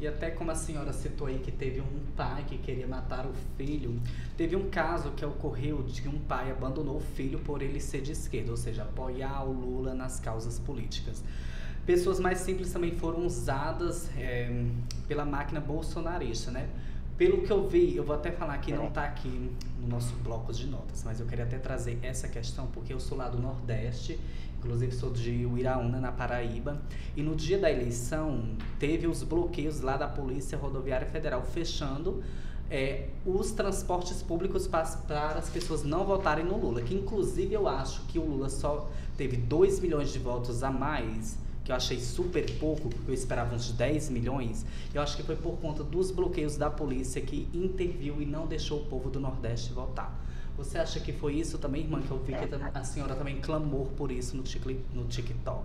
[0.00, 3.32] E até como a senhora citou aí que teve um pai que queria matar o
[3.58, 4.00] filho,
[4.38, 8.00] teve um caso que ocorreu de que um pai abandonou o filho por ele ser
[8.00, 11.22] de esquerda, ou seja, apoiar o Lula nas causas políticas.
[11.84, 14.64] Pessoas mais simples também foram usadas é,
[15.06, 16.70] pela máquina bolsonarista, né?
[17.22, 19.48] Pelo que eu vi, eu vou até falar que não está aqui
[19.80, 23.16] no nosso bloco de notas, mas eu queria até trazer essa questão porque eu sou
[23.16, 24.18] lá do Nordeste,
[24.58, 26.82] inclusive sou de Uiraúna, na Paraíba,
[27.16, 28.42] e no dia da eleição
[28.76, 32.24] teve os bloqueios lá da Polícia Rodoviária Federal fechando
[32.68, 37.68] é, os transportes públicos pa- para as pessoas não votarem no Lula, que inclusive eu
[37.68, 42.00] acho que o Lula só teve 2 milhões de votos a mais, que eu achei
[42.00, 46.56] super pouco, eu esperava uns 10 milhões, eu acho que foi por conta dos bloqueios
[46.56, 50.12] da polícia que interviu e não deixou o povo do Nordeste votar.
[50.56, 52.00] Você acha que foi isso também, irmã?
[52.00, 54.42] Que eu vi que a senhora também clamou por isso no
[55.04, 55.62] TikTok.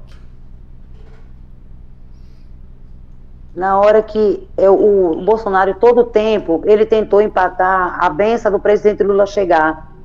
[3.54, 8.60] Na hora que eu- o Bolsonaro, todo o tempo, ele tentou empatar a benção do
[8.60, 9.97] presidente Lula chegar.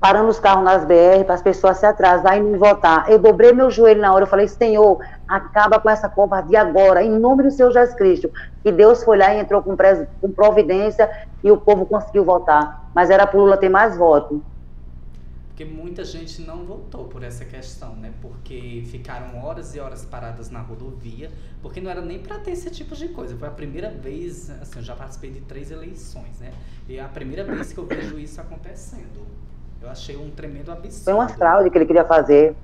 [0.00, 3.10] Parando os carros nas BR para as pessoas se atrasarem e não votar.
[3.10, 7.10] Eu dobrei meu joelho na hora, eu falei, Senhor, acaba com essa covardia agora, em
[7.10, 8.30] nome do Senhor Jesus Cristo.
[8.64, 12.90] E Deus foi lá e entrou com, com providência e o povo conseguiu votar.
[12.94, 14.40] Mas era para Lula ter mais votos.
[15.48, 18.10] Porque muita gente não votou por essa questão, né?
[18.22, 22.70] Porque ficaram horas e horas paradas na rodovia, porque não era nem para ter esse
[22.70, 23.36] tipo de coisa.
[23.36, 26.50] Foi a primeira vez, assim, eu já participei de três eleições, né?
[26.88, 29.26] E é a primeira vez que eu vejo isso acontecendo.
[29.82, 31.04] Eu achei um tremendo absurdo.
[31.04, 32.54] Foi uma fraude que ele queria fazer.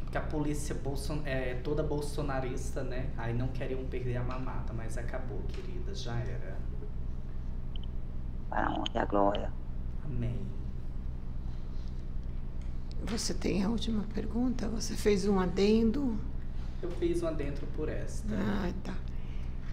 [0.00, 3.10] Porque a polícia bolson é toda bolsonarista, né?
[3.16, 6.56] Aí não queriam perder a mamata, mas acabou, querida, já era.
[8.48, 9.52] para a honra e a glória.
[10.04, 10.38] Amém.
[13.04, 14.68] Você tem a última pergunta?
[14.68, 16.16] Você fez um adendo?
[16.82, 18.28] Eu fiz um adentro por esta.
[18.34, 18.94] Ah, tá.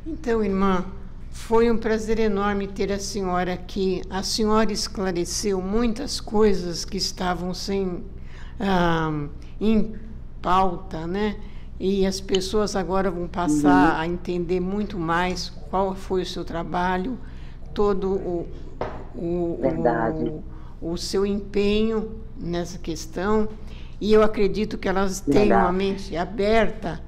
[0.05, 0.85] Então, irmã,
[1.31, 4.01] foi um prazer enorme ter a senhora aqui.
[4.09, 8.03] A senhora esclareceu muitas coisas que estavam sem
[8.59, 9.27] ah,
[9.59, 9.95] em
[10.41, 11.37] pauta, né?
[11.79, 17.17] E as pessoas agora vão passar a entender muito mais qual foi o seu trabalho,
[17.73, 18.47] todo o,
[19.15, 19.59] o,
[20.81, 23.47] o, o seu empenho nessa questão.
[24.01, 25.67] E eu acredito que elas tenham Verdade.
[25.67, 27.01] a mente aberta,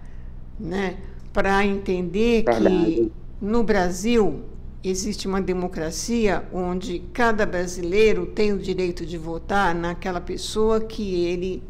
[0.57, 0.97] né,
[1.33, 3.11] para entender que Verdade.
[3.41, 4.43] No Brasil
[4.83, 11.63] existe uma democracia onde cada brasileiro tem o direito de votar naquela pessoa que ele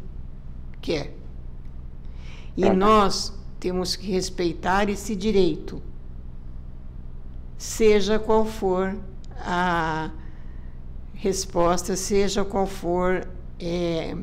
[0.80, 1.14] quer.
[2.56, 2.78] E Verdade.
[2.78, 5.82] nós temos que respeitar esse direito,
[7.56, 8.94] seja qual for
[9.38, 10.10] a
[11.14, 13.26] resposta, seja qual for
[13.58, 14.14] é,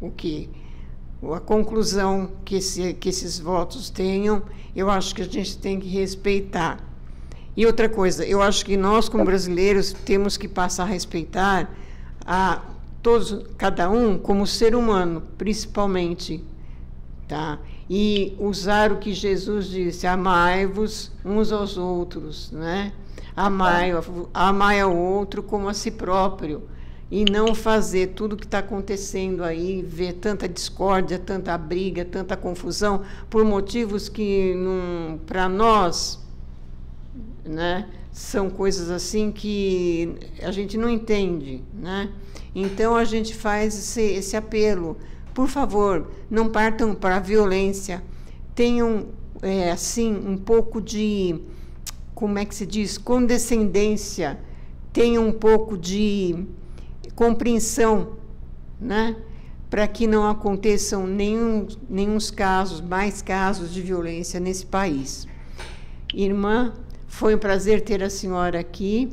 [0.00, 0.50] o que
[1.34, 4.42] a conclusão que, esse, que esses votos tenham,
[4.74, 6.78] eu acho que a gente tem que respeitar.
[7.56, 11.70] E outra coisa, eu acho que nós, como brasileiros, temos que passar a respeitar
[12.24, 12.60] a
[13.02, 16.44] todos, cada um como ser humano, principalmente,
[17.26, 17.58] tá?
[17.88, 22.92] E usar o que Jesus disse: amai-vos uns aos outros, né?
[23.34, 23.92] Amai,
[24.34, 26.62] amai ao outro como a si próprio
[27.10, 32.36] e não fazer tudo o que está acontecendo aí, ver tanta discórdia, tanta briga, tanta
[32.36, 34.54] confusão, por motivos que,
[35.24, 36.18] para nós,
[37.44, 41.62] né, são coisas assim que a gente não entende.
[41.72, 42.10] Né?
[42.54, 44.96] Então, a gente faz esse, esse apelo.
[45.32, 48.02] Por favor, não partam para a violência.
[48.54, 49.08] Tenham,
[49.42, 51.38] é, assim, um pouco de,
[52.14, 54.40] como é que se diz, condescendência.
[54.92, 56.46] Tenham um pouco de
[57.16, 58.12] compreensão,
[58.80, 59.16] né?
[59.68, 65.26] para que não aconteçam nenhum, nenhum casos, mais casos de violência nesse país.
[66.14, 66.72] Irmã,
[67.08, 69.10] foi um prazer ter a senhora aqui.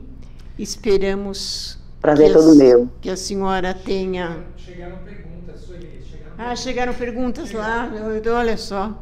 [0.59, 2.89] Esperamos Prazer que, todo a, meu.
[3.01, 4.43] que a senhora tenha.
[4.57, 6.03] Chegaram perguntas, Sueli.
[6.07, 9.01] Chegaram Ah, chegaram perguntas lá, eu- olha só.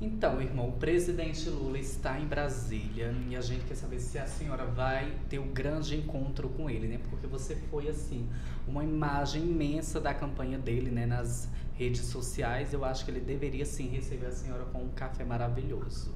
[0.00, 4.26] Então, irmão, o presidente Lula está em Brasília e a gente quer saber se a
[4.26, 6.98] senhora vai ter um grande encontro com ele, né?
[7.10, 8.26] Porque você foi, assim,
[8.66, 11.04] uma imagem imensa da campanha dele, né?
[11.04, 12.72] Nas redes sociais.
[12.72, 16.10] Eu acho que ele deveria, sim, receber a senhora com um café maravilhoso.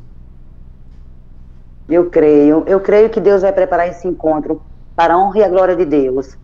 [1.87, 4.63] Eu creio, eu creio que Deus vai preparar esse encontro
[4.97, 6.39] para a honra e a glória de Deus.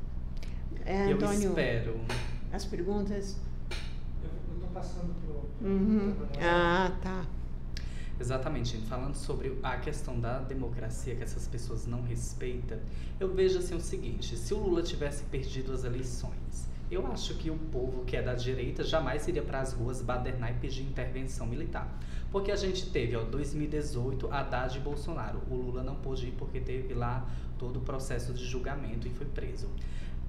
[0.85, 1.97] É, Eu Antônio, espero.
[2.53, 3.39] as perguntas.
[4.23, 5.20] Eu estou passando.
[5.61, 6.15] Uhum.
[6.41, 7.25] Ah, tá.
[8.19, 8.87] Exatamente, gente.
[8.87, 12.79] falando sobre a questão da democracia que essas pessoas não respeitam,
[13.19, 17.51] eu vejo assim o seguinte: se o Lula tivesse perdido as eleições, eu acho que
[17.51, 21.47] o povo que é da direita jamais iria para as ruas badernar e pedir intervenção
[21.47, 21.89] militar.
[22.31, 25.41] Porque a gente teve, ó, 2018, Haddad e Bolsonaro.
[25.51, 27.27] O Lula não pôde ir porque teve lá
[27.59, 29.69] todo o processo de julgamento e foi preso.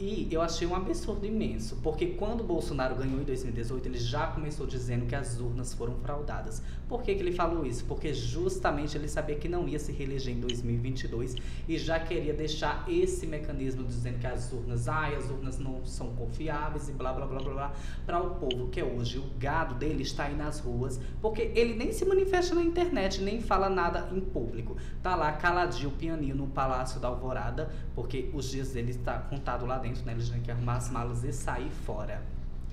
[0.03, 4.25] E eu achei um absurdo imenso, porque quando o Bolsonaro ganhou em 2018, ele já
[4.25, 6.59] começou dizendo que as urnas foram fraudadas.
[6.89, 7.85] Por que, que ele falou isso?
[7.85, 11.35] Porque justamente ele sabia que não ia se reeleger em 2022
[11.69, 16.15] e já queria deixar esse mecanismo dizendo que as urnas, ai, as urnas não são
[16.15, 19.75] confiáveis e blá blá blá blá blá, para o povo que é hoje o gado
[19.75, 24.09] dele está aí nas ruas, porque ele nem se manifesta na internet, nem fala nada
[24.11, 24.75] em público.
[25.03, 29.77] Tá lá caladinho, pianinho no Palácio da Alvorada, porque os dias dele está contado lá
[29.77, 30.13] dentro, né?
[30.13, 32.21] Ele tem que arrumar as malas e sair fora.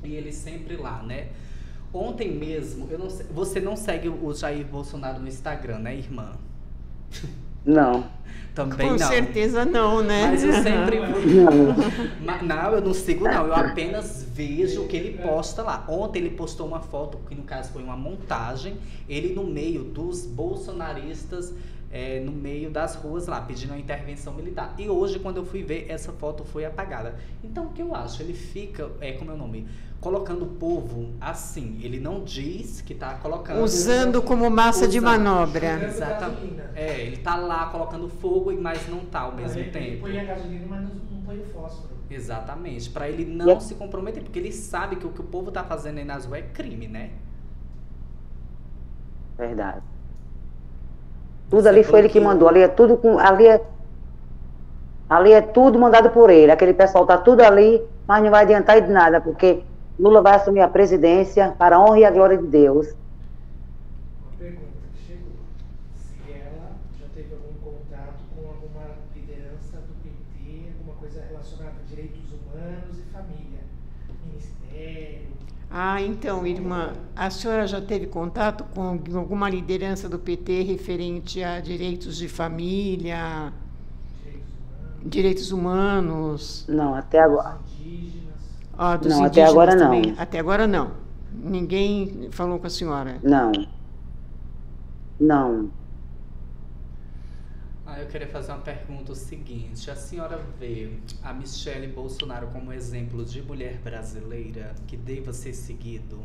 [0.02, 1.28] E ele sempre lá, né?
[1.92, 6.32] Ontem mesmo, eu não sei, você não segue o Jair Bolsonaro no Instagram, né, irmã?
[7.64, 8.04] Não.
[8.54, 9.08] Também Com não.
[9.08, 10.28] certeza não, né?
[10.28, 10.98] Mas eu sempre
[12.20, 12.42] Não.
[12.42, 15.84] Não, eu não sigo não, eu apenas vejo o que ele posta lá.
[15.88, 18.76] Ontem ele postou uma foto, que no caso foi uma montagem,
[19.08, 21.54] ele no meio dos bolsonaristas,
[21.90, 24.74] é, no meio das ruas lá, pedindo a intervenção militar.
[24.78, 27.14] E hoje, quando eu fui ver, essa foto foi apagada.
[27.42, 28.22] Então, o que eu acho?
[28.22, 29.66] Ele fica, é como é o nome?
[30.00, 31.80] Colocando o povo assim.
[31.82, 33.62] Ele não diz que tá colocando.
[33.62, 35.10] Usando como massa de Usando.
[35.10, 35.76] manobra.
[35.76, 36.60] Usando Exatamente.
[36.74, 40.00] É, ele tá lá colocando fogo, mas não tá ao mesmo Ele- Ele tempo.
[40.02, 41.88] põe a gasolina, mas não, não põe o fósforo.
[42.10, 45.62] Exatamente, Pra ele não se comprometer, porque ele sabe que o que o povo tá
[45.64, 47.10] fazendo aí nas ruas é crime, né?
[49.36, 49.82] Verdade.
[51.50, 52.48] Tudo ali foi ele que mandou.
[52.48, 53.18] Ali é tudo com.
[53.18, 53.60] Ali é,
[55.08, 56.52] ali é tudo mandado por ele.
[56.52, 59.62] Aquele pessoal tá tudo ali, mas não vai adiantar de nada, porque
[59.98, 62.88] Lula vai assumir a presidência para a honra e a glória de Deus.
[64.22, 65.32] Uma pergunta que chegou.
[65.96, 66.70] se ela
[67.00, 72.98] já teve algum contato com alguma liderança do PT, alguma coisa relacionada a direitos humanos
[72.98, 73.64] e família,
[74.24, 75.28] ministério.
[75.80, 81.60] Ah, então, irmã, a senhora já teve contato com alguma liderança do PT referente a
[81.60, 83.52] direitos de família,
[85.04, 86.64] direitos humanos?
[86.68, 87.58] Não, até agora.
[88.76, 89.84] Ah, dos Não, até agora não.
[89.84, 90.14] também.
[90.18, 90.90] Até agora não.
[91.32, 93.20] Ninguém falou com a senhora.
[93.22, 93.52] Não.
[95.20, 95.70] Não.
[98.00, 99.90] Eu queria fazer uma pergunta o seguinte.
[99.90, 100.88] A senhora vê
[101.22, 106.20] a Michelle Bolsonaro como exemplo de mulher brasileira que deva ser seguido?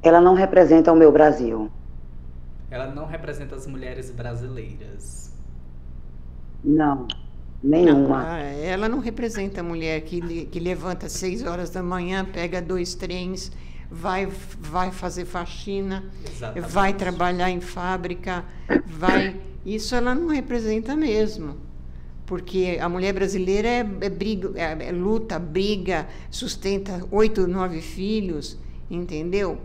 [0.00, 1.70] Ela não representa o meu Brasil.
[2.70, 5.34] Ela não representa as mulheres brasileiras.
[6.62, 7.08] Não.
[7.62, 8.24] Nenhuma.
[8.26, 12.60] Ah, ela não representa a mulher que, que levanta às seis horas da manhã, pega
[12.60, 13.52] dois trens,
[13.92, 14.26] vai,
[14.58, 16.70] vai fazer faxina, Exatamente.
[16.72, 18.44] vai trabalhar em fábrica,
[18.86, 19.36] vai.
[19.64, 21.56] Isso ela não representa mesmo.
[22.26, 28.56] Porque a mulher brasileira é, é briga, é- é luta, briga, sustenta oito, nove filhos,
[28.90, 29.58] entendeu?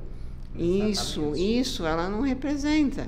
[0.55, 1.59] Isso, Exatamente.
[1.59, 3.07] isso ela não representa.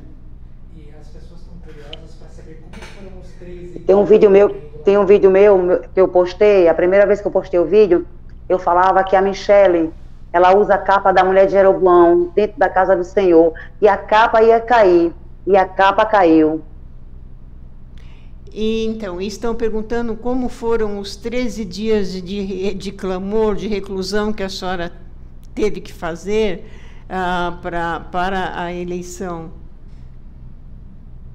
[0.75, 4.49] E as pessoas estão curiosas para saber como foram os 13 Tem um vídeo meu,
[4.85, 8.05] tem um vídeo meu- que eu postei, a primeira vez que eu postei o vídeo,
[8.47, 9.91] eu falava que a Michelle,
[10.31, 13.97] ela usa a capa da mulher de Jeroboão dentro da casa do Senhor, e a
[13.97, 15.13] capa ia cair,
[15.45, 16.61] e a capa caiu.
[18.51, 24.33] E, então, estão perguntando como foram os 13 dias de, de, de clamor, de reclusão
[24.33, 24.91] que a senhora
[25.53, 26.65] teve que fazer
[27.07, 29.51] ah, pra, para a eleição.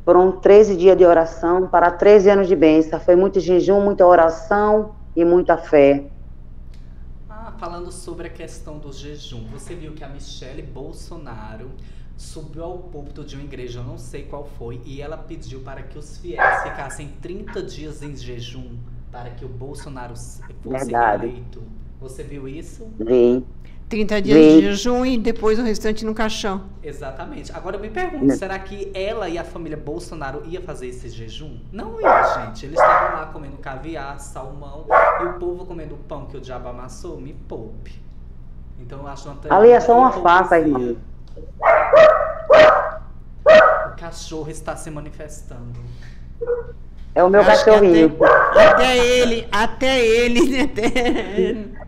[0.05, 3.01] Foram 13 dias de oração para 13 anos de bênção.
[3.01, 6.05] Foi muito jejum, muita oração e muita fé.
[7.59, 11.70] Falando sobre a questão do jejum, você viu que a Michelle Bolsonaro
[12.16, 15.82] subiu ao púlpito de uma igreja, eu não sei qual foi, e ela pediu para
[15.82, 18.76] que os fiéis ficassem 30 dias em jejum
[19.11, 21.26] para que o Bolsonaro fosse Verdade.
[21.26, 21.62] reeleito.
[22.00, 22.88] Você viu isso?
[22.98, 23.44] Vi.
[23.89, 24.61] 30 dias Sim.
[24.61, 26.62] de jejum e depois o restante no caixão.
[26.82, 27.53] Exatamente.
[27.53, 28.37] Agora eu me pergunto, Né.
[28.37, 31.59] será que ela e a família Bolsonaro ia fazer esse jejum?
[31.70, 32.66] Não ia, gente.
[32.66, 34.87] Eles estavam lá comendo caviar, salmão,
[35.20, 37.93] e o povo comendo o pão que o diabo amassou, me poupe.
[38.80, 40.97] Então eu acho uma Ali é só uma farsa, irmão.
[43.93, 45.78] O cachorro está se manifestando.
[47.14, 48.16] É o meu cachorrinho.
[48.51, 51.84] Até, até ele, até ele, até-.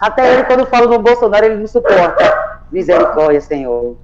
[0.00, 2.58] Até ele, quando fala no Bolsonaro, ele não suporta.
[2.70, 3.96] Misericórdia, Senhor.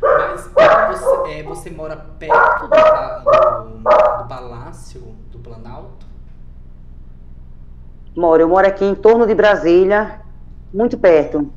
[0.00, 6.06] Mas você, é, você mora perto do, do- do palácio do Planalto?
[8.16, 10.20] Moro, eu moro aqui em torno de Brasília,
[10.72, 11.50] muito perto.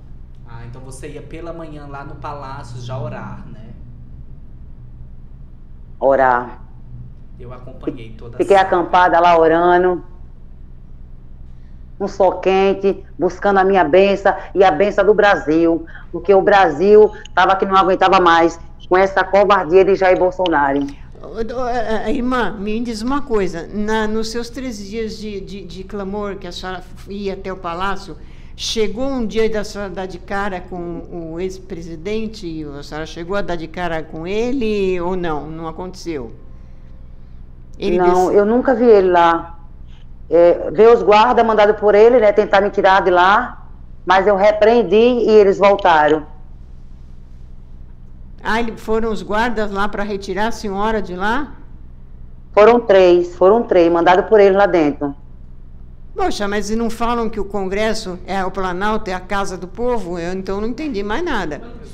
[0.48, 3.74] Ah, então você ia pela manhã lá no palácio já orar, né?
[6.00, 6.60] Orar.
[7.40, 10.04] Eu acompanhei toda Fiquei a acampada lá orando.
[12.00, 15.86] Um sol quente, buscando a minha benção e a benção do Brasil.
[16.12, 20.86] Porque o Brasil estava que não aguentava mais com essa covardia de Jair Bolsonaro.
[21.20, 23.68] Eh, eh, Irmã, me diz uma coisa.
[23.74, 27.58] Na, nos seus 13 dias de, de, de clamor que a senhora ia até o
[27.58, 28.18] palácio,
[28.56, 32.64] chegou um dia da senhora dar de cara com o ex-presidente?
[32.80, 35.50] A senhora chegou a dar de cara com ele ou não?
[35.50, 36.32] Não aconteceu?
[37.80, 39.57] Ele não, des- eu nunca vi ele lá.
[40.30, 42.32] É, ver os guardas mandados por ele, né?
[42.32, 43.66] Tentar me tirar de lá.
[44.06, 46.26] Mas eu repreendi e eles voltaram.
[48.44, 51.54] Ah, foram os guardas lá para retirar a senhora de lá?
[52.54, 55.14] Foram três, foram três, mandados por ele lá dentro.
[56.16, 59.68] Poxa, mas e não falam que o Congresso é o Planalto, é a casa do
[59.68, 60.18] povo?
[60.18, 61.62] Eu então não entendi mais nada.
[61.64, 61.88] Um?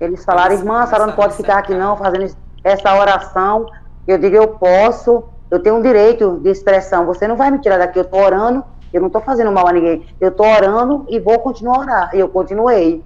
[0.00, 2.34] Eles falaram, Eles irmã, a senhora não pode ficar aqui não fazendo
[2.64, 3.66] essa oração.
[4.08, 7.06] Eu digo, eu posso, eu tenho um direito de expressão.
[7.06, 9.72] Você não vai me tirar daqui, eu tô orando, eu não tô fazendo mal a
[9.72, 10.06] ninguém.
[10.20, 12.10] Eu tô orando e vou continuar a orar.
[12.14, 13.02] E eu continuei.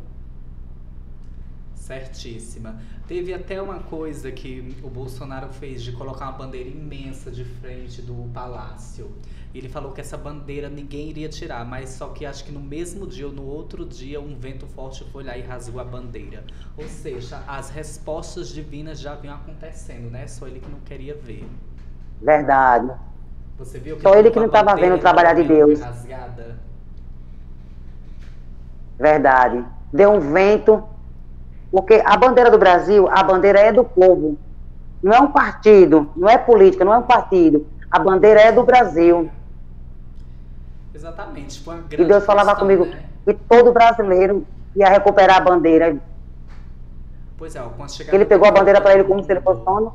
[1.74, 2.76] Certíssima.
[3.06, 8.00] Teve até uma coisa que o Bolsonaro fez de colocar uma bandeira imensa de frente
[8.00, 9.10] do palácio.
[9.54, 13.06] Ele falou que essa bandeira ninguém iria tirar, mas só que acho que no mesmo
[13.06, 16.42] dia ou no outro dia um vento forte foi lá e rasgou a bandeira.
[16.78, 20.26] Ou seja, as respostas divinas já vinham acontecendo, né?
[20.26, 21.44] Só ele que não queria ver.
[22.20, 22.90] Verdade.
[23.58, 25.80] Você viu que Só ele que não a tava bandeira vendo o trabalhar de Deus.
[25.80, 26.58] Rasgada?
[28.98, 29.64] Verdade.
[29.92, 30.82] Deu um vento.
[31.70, 34.38] Porque a bandeira do Brasil, a bandeira é do povo.
[35.02, 37.66] Não é um partido, não é política, não é um partido.
[37.90, 39.30] A bandeira é do Brasil.
[40.94, 41.60] Exatamente.
[41.62, 43.02] Foi uma E grande Deus falava questão, comigo, né?
[43.24, 45.96] que todo brasileiro ia recuperar a bandeira.
[47.36, 49.64] Pois é, ó, a chegada Ele pegou a bandeira para ele como se ele fosse
[49.64, 49.94] dono.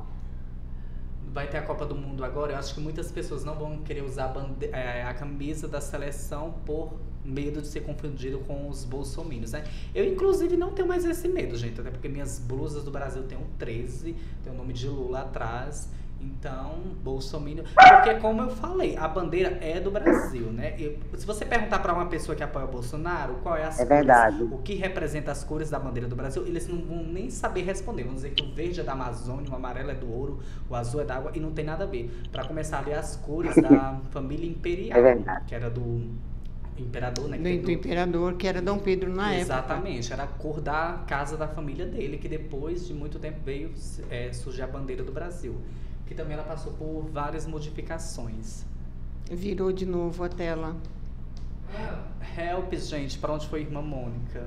[1.34, 2.54] Vai ter a Copa do Mundo agora.
[2.54, 5.80] Eu acho que muitas pessoas não vão querer usar a, bande- é, a camisa da
[5.80, 9.64] seleção por medo de ser confundido com os bolsominions, né?
[9.94, 11.80] Eu, inclusive, não tenho mais esse medo, gente.
[11.80, 15.90] Até porque minhas blusas do Brasil tem um 13, tem o nome de Lula atrás.
[16.22, 17.64] Então, bolsominion...
[17.76, 20.76] Porque, como eu falei, a bandeira é do Brasil, né?
[20.78, 23.86] E se você perguntar para uma pessoa que apoia o Bolsonaro, qual é as É
[23.86, 24.44] cores, verdade.
[24.52, 28.04] o que representa as cores da bandeira do Brasil, eles não vão nem saber responder.
[28.04, 30.40] Vão dizer que o verde é da Amazônia, o amarelo é do ouro,
[30.70, 32.10] o azul é da água e não tem nada a ver.
[32.32, 35.46] Para começar ali as cores da família imperial, É verdade.
[35.48, 36.02] que era do
[36.78, 37.38] imperador, né?
[37.38, 39.42] que Do, do imperador, que era Dom Pedro na época.
[39.42, 43.72] Exatamente, era a cor da casa da família dele, que depois de muito tempo veio
[44.10, 45.56] é, surgir a bandeira do Brasil.
[46.10, 48.66] Que também ela passou por várias modificações.
[49.32, 50.76] Virou de novo a tela.
[52.36, 54.44] Helps, gente, para onde foi a irmã Mônica?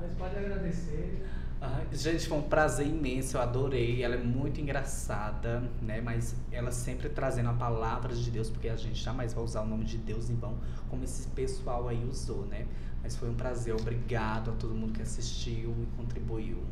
[0.00, 1.26] mas pode agradecer.
[1.60, 4.02] Ah, gente, foi um prazer imenso, eu adorei.
[4.02, 6.00] Ela é muito engraçada, né?
[6.00, 9.66] Mas ela sempre trazendo a palavra de Deus, porque a gente jamais vai usar o
[9.66, 10.56] nome de Deus em vão,
[10.88, 12.66] como esse pessoal aí usou, né?
[13.02, 16.62] Mas foi um prazer, obrigado a todo mundo que assistiu e contribuiu.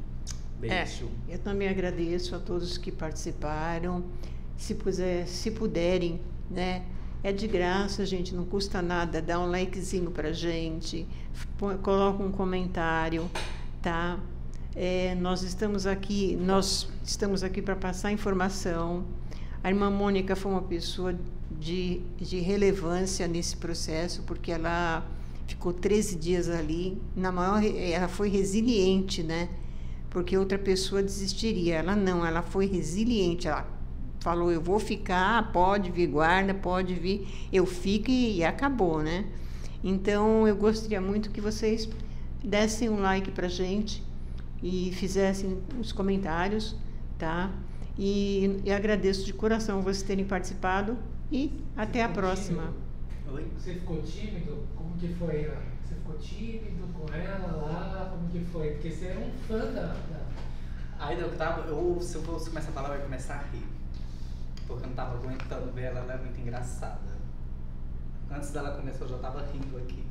[0.59, 1.09] Beijo.
[1.29, 4.05] Eu também agradeço a todos que participaram.
[4.57, 6.85] Se, puser, se puderem, né?
[7.23, 9.23] É de graça, gente, não custa nada.
[9.23, 11.07] Dá um likezinho pra gente,
[11.83, 13.29] coloca um comentário,
[13.83, 14.19] tá?
[14.75, 19.05] É, nós estamos aqui, nós estamos aqui para passar informação.
[19.63, 21.17] A irmã Mônica foi uma pessoa
[21.51, 25.05] de, de relevância nesse processo, porque ela
[25.49, 27.01] ficou 13 dias ali.
[27.17, 29.49] Na maior, ela foi resiliente, né?
[30.11, 31.77] Porque outra pessoa desistiria.
[31.77, 33.49] Ela não, ela foi resiliente.
[33.49, 33.67] Ela
[34.21, 39.27] falou: Eu vou ficar, pode vir guarda, pode vir, eu fico e, e acabou, né?
[39.83, 41.89] Então eu gostaria muito que vocês
[42.43, 44.03] dessem um like pra gente
[44.63, 46.77] e fizessem os comentários,
[47.17, 47.53] tá?
[47.97, 50.97] E, e agradeço de coração vocês terem participado
[51.31, 52.75] e até a próxima.
[53.57, 54.59] Você ficou tímido?
[54.75, 55.45] Como que foi?
[55.45, 55.78] Ana?
[55.89, 58.11] Você ficou tímido com ela lá?
[58.11, 58.73] Como que foi?
[58.73, 59.87] Porque você é um fã da.
[59.87, 60.21] da...
[60.99, 63.65] Aí eu tava, eu, se eu fosse começar a falar, eu ia começar a rir.
[64.67, 67.17] Porque eu não tava aguentando ver ela, ela é muito engraçada.
[68.31, 70.05] Antes dela começar, eu já tava rindo aqui.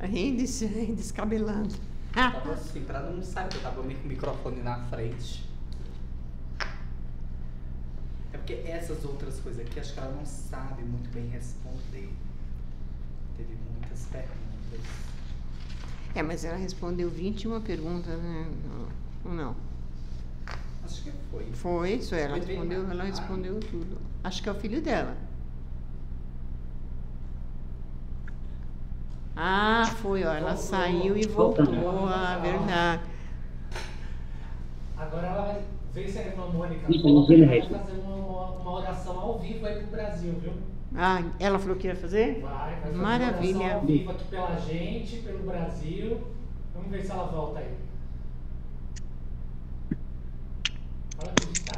[0.00, 0.40] Rindo
[0.80, 1.74] e descabelando.
[2.14, 5.46] Tava assim, pra não sair, eu tava com o microfone na frente.
[8.32, 12.10] É porque essas outras coisas aqui, acho que ela não sabe muito bem responder.
[16.14, 18.46] É, mas ela respondeu 21 perguntas, né?
[19.24, 19.54] Ou não?
[20.84, 21.46] Acho que foi.
[21.52, 23.98] Foi isso, ela Foi bem respondeu, ela respondeu tudo.
[24.24, 25.16] Acho que é o filho dela.
[29.36, 31.64] Ah, foi, ó, ela saiu e voltou,
[32.08, 33.02] ah, verdade.
[34.96, 35.62] Agora ela vai
[35.94, 40.34] ver se a irmã Mônica vai fazer uma, uma oração ao vivo aí pro Brasil,
[40.40, 40.52] viu?
[40.96, 42.40] Ah, ela falou que ia fazer?
[42.42, 43.54] Vai, vai fazer Maravilha.
[43.56, 46.20] uma oração ao vivo aqui pela gente, pelo Brasil.
[46.74, 47.66] Vamos ver se ela volta aí.
[51.16, 51.72] Fala que está.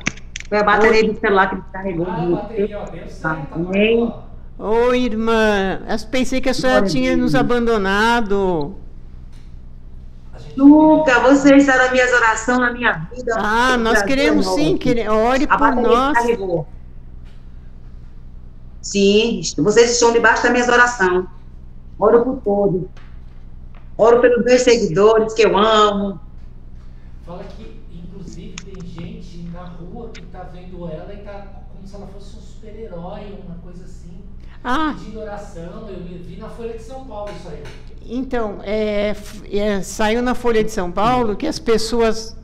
[0.48, 2.06] Foi a bateria do celular que descarregou.
[2.08, 3.54] Ah, a bateria, ó, deu certo.
[3.54, 4.14] Amém.
[4.58, 8.74] Oi, irmã, eu pensei que a senhora Glória tinha nos abandonado.
[10.56, 13.34] Nunca, você está nas minhas orações, na minha vida.
[13.38, 16.12] Ah, nós Brasil queremos é sim, quere- ore A por nós.
[16.12, 16.66] descarregou.
[18.90, 21.24] Sim, vocês estão debaixo das minhas orações.
[21.98, 22.82] Oro por todos.
[23.96, 26.18] Oro pelos meus seguidores que eu amo.
[27.24, 31.94] Fala que, inclusive, tem gente na rua que tá vendo ela e tá como se
[31.94, 34.22] ela fosse um super-herói, uma coisa assim,
[34.64, 35.88] Ah, pedindo oração.
[35.88, 37.62] Eu vi na Folha de São Paulo isso aí.
[38.04, 39.14] então, é,
[39.52, 42.36] é, saiu na Folha de São Paulo que as pessoas.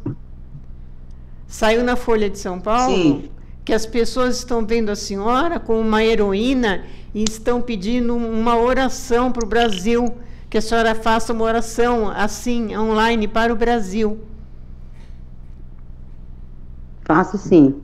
[1.49, 3.31] Saiu na Folha de São Paulo Sim.
[3.67, 9.33] Que as pessoas estão vendo a senhora como uma heroína e estão pedindo uma oração
[9.33, 10.15] para o Brasil.
[10.49, 14.21] Que a senhora faça uma oração assim, online, para o Brasil.
[17.03, 17.75] Faço sim.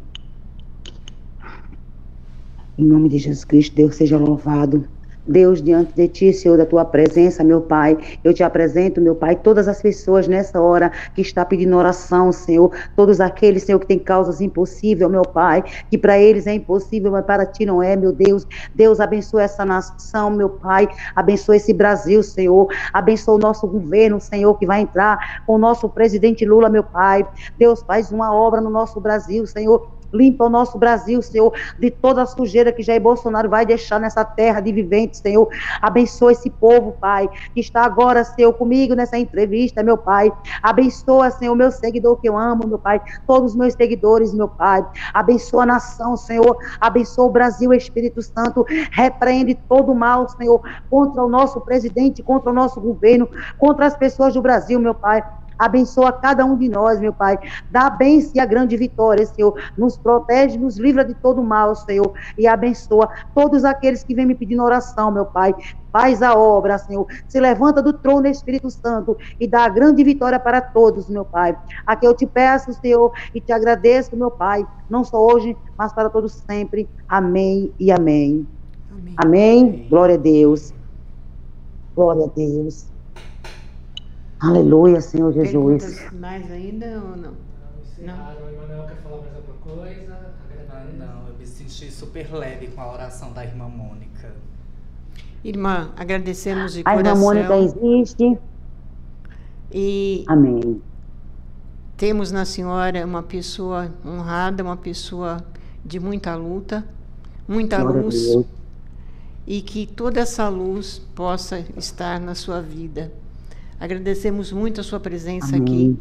[2.78, 4.88] Em nome de Jesus Cristo, Deus seja louvado.
[5.26, 9.36] Deus, diante de ti, Senhor, da tua presença, meu Pai, eu te apresento, meu Pai,
[9.36, 13.98] todas as pessoas nessa hora que está pedindo oração, Senhor, todos aqueles, Senhor, que têm
[13.98, 18.12] causas impossíveis, meu Pai, que para eles é impossível, mas para ti não é, meu
[18.12, 18.46] Deus.
[18.74, 24.54] Deus, abençoa essa nação, meu Pai, abençoa esse Brasil, Senhor, abençoa o nosso governo, Senhor,
[24.58, 27.26] que vai entrar com o nosso presidente Lula, meu Pai.
[27.56, 32.22] Deus, faz uma obra no nosso Brasil, Senhor Limpa o nosso Brasil, Senhor, de toda
[32.22, 35.48] a sujeira que Jair Bolsonaro vai deixar nessa terra de viventes, Senhor.
[35.80, 40.32] Abençoa esse povo, Pai, que está agora, Senhor, comigo nessa entrevista, meu Pai.
[40.62, 43.00] Abençoa, Senhor, meu seguidor que eu amo, meu Pai.
[43.26, 44.86] Todos os meus seguidores, meu Pai.
[45.14, 46.56] Abençoa a nação, Senhor.
[46.80, 48.64] Abençoa o Brasil, Espírito Santo.
[48.90, 50.60] Repreende todo o mal, Senhor,
[50.90, 55.22] contra o nosso presidente, contra o nosso governo, contra as pessoas do Brasil, meu Pai.
[55.58, 57.38] Abençoa cada um de nós, meu Pai.
[57.70, 59.54] Dá a bênção e a grande vitória, Senhor.
[59.76, 62.12] Nos protege, nos livra de todo mal, Senhor.
[62.36, 65.54] E abençoa todos aqueles que vêm me pedindo oração, meu Pai.
[65.92, 67.06] Faz a obra, Senhor.
[67.28, 71.56] Se levanta do trono, Espírito Santo, e dá a grande vitória para todos, meu Pai.
[71.86, 74.66] Aqui eu te peço, Senhor, e te agradeço, meu Pai.
[74.88, 76.88] Não só hoje, mas para todos sempre.
[77.06, 78.48] Amém e amém.
[78.90, 79.14] Amém.
[79.18, 79.86] amém.
[79.90, 80.72] Glória a Deus.
[81.94, 82.91] Glória a Deus.
[84.42, 85.84] Aleluia, Senhor Jesus.
[85.84, 87.32] Perguntas mais ainda ou não?
[87.98, 88.44] Não.
[88.44, 90.34] O Emanuel quer falar mais alguma coisa?
[90.68, 94.34] Ah, não, eu me senti super leve com a oração da irmã Mônica.
[95.44, 97.30] Irmã, agradecemos de a coração.
[97.30, 98.38] A irmã Mônica existe.
[99.70, 100.82] E Amém.
[101.96, 105.36] Temos na senhora uma pessoa honrada, uma pessoa
[105.84, 106.84] de muita luta,
[107.46, 108.44] muita Glória luz.
[109.46, 113.21] E que toda essa luz possa estar na sua vida
[113.82, 115.62] Agradecemos muito a sua presença Amém.
[115.62, 115.98] aqui.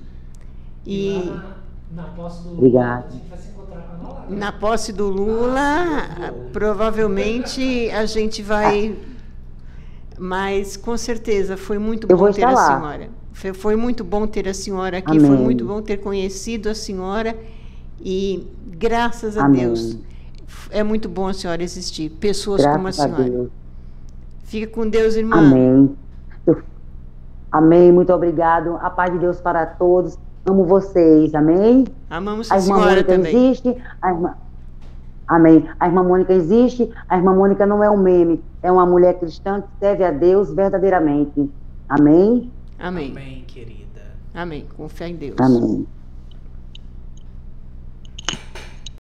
[0.86, 3.08] E, e na, na posse do Lula, Obrigado.
[3.08, 4.26] a gente vai se encontrar com a Nola.
[4.30, 4.38] Né?
[4.38, 8.96] Na posse do Lula, ah, provavelmente a gente vai.
[10.20, 12.78] Mas com certeza foi muito Eu bom ter a lá.
[12.78, 13.10] senhora.
[13.34, 15.26] Foi, foi, muito bom ter a senhora aqui, Amém.
[15.26, 17.36] foi muito bom ter conhecido a senhora
[18.00, 18.46] e
[18.78, 19.62] graças a Amém.
[19.62, 19.98] Deus
[20.70, 23.24] é muito bom a senhora existir, pessoas Graças como a senhora.
[23.24, 23.50] A Deus.
[24.44, 25.38] Fica com Deus, irmã.
[25.38, 25.96] Amém.
[26.46, 26.62] Eu
[27.52, 28.78] Amém, muito obrigado.
[28.82, 30.18] A paz de Deus para todos.
[30.46, 31.86] Amo vocês, amém?
[32.10, 33.36] Amamos a, a irmã senhora Mônica também.
[33.36, 34.34] existe, a irmã...
[35.28, 35.70] Amém.
[35.80, 39.62] A irmã Mônica existe, a irmã Mônica não é um meme, é uma mulher cristã
[39.62, 41.50] que serve a Deus verdadeiramente.
[41.88, 42.52] Amém?
[42.80, 43.12] Amém.
[43.12, 44.02] Amém, querida.
[44.34, 44.66] Amém.
[44.76, 45.36] Com fé em Deus.
[45.40, 45.88] Amém.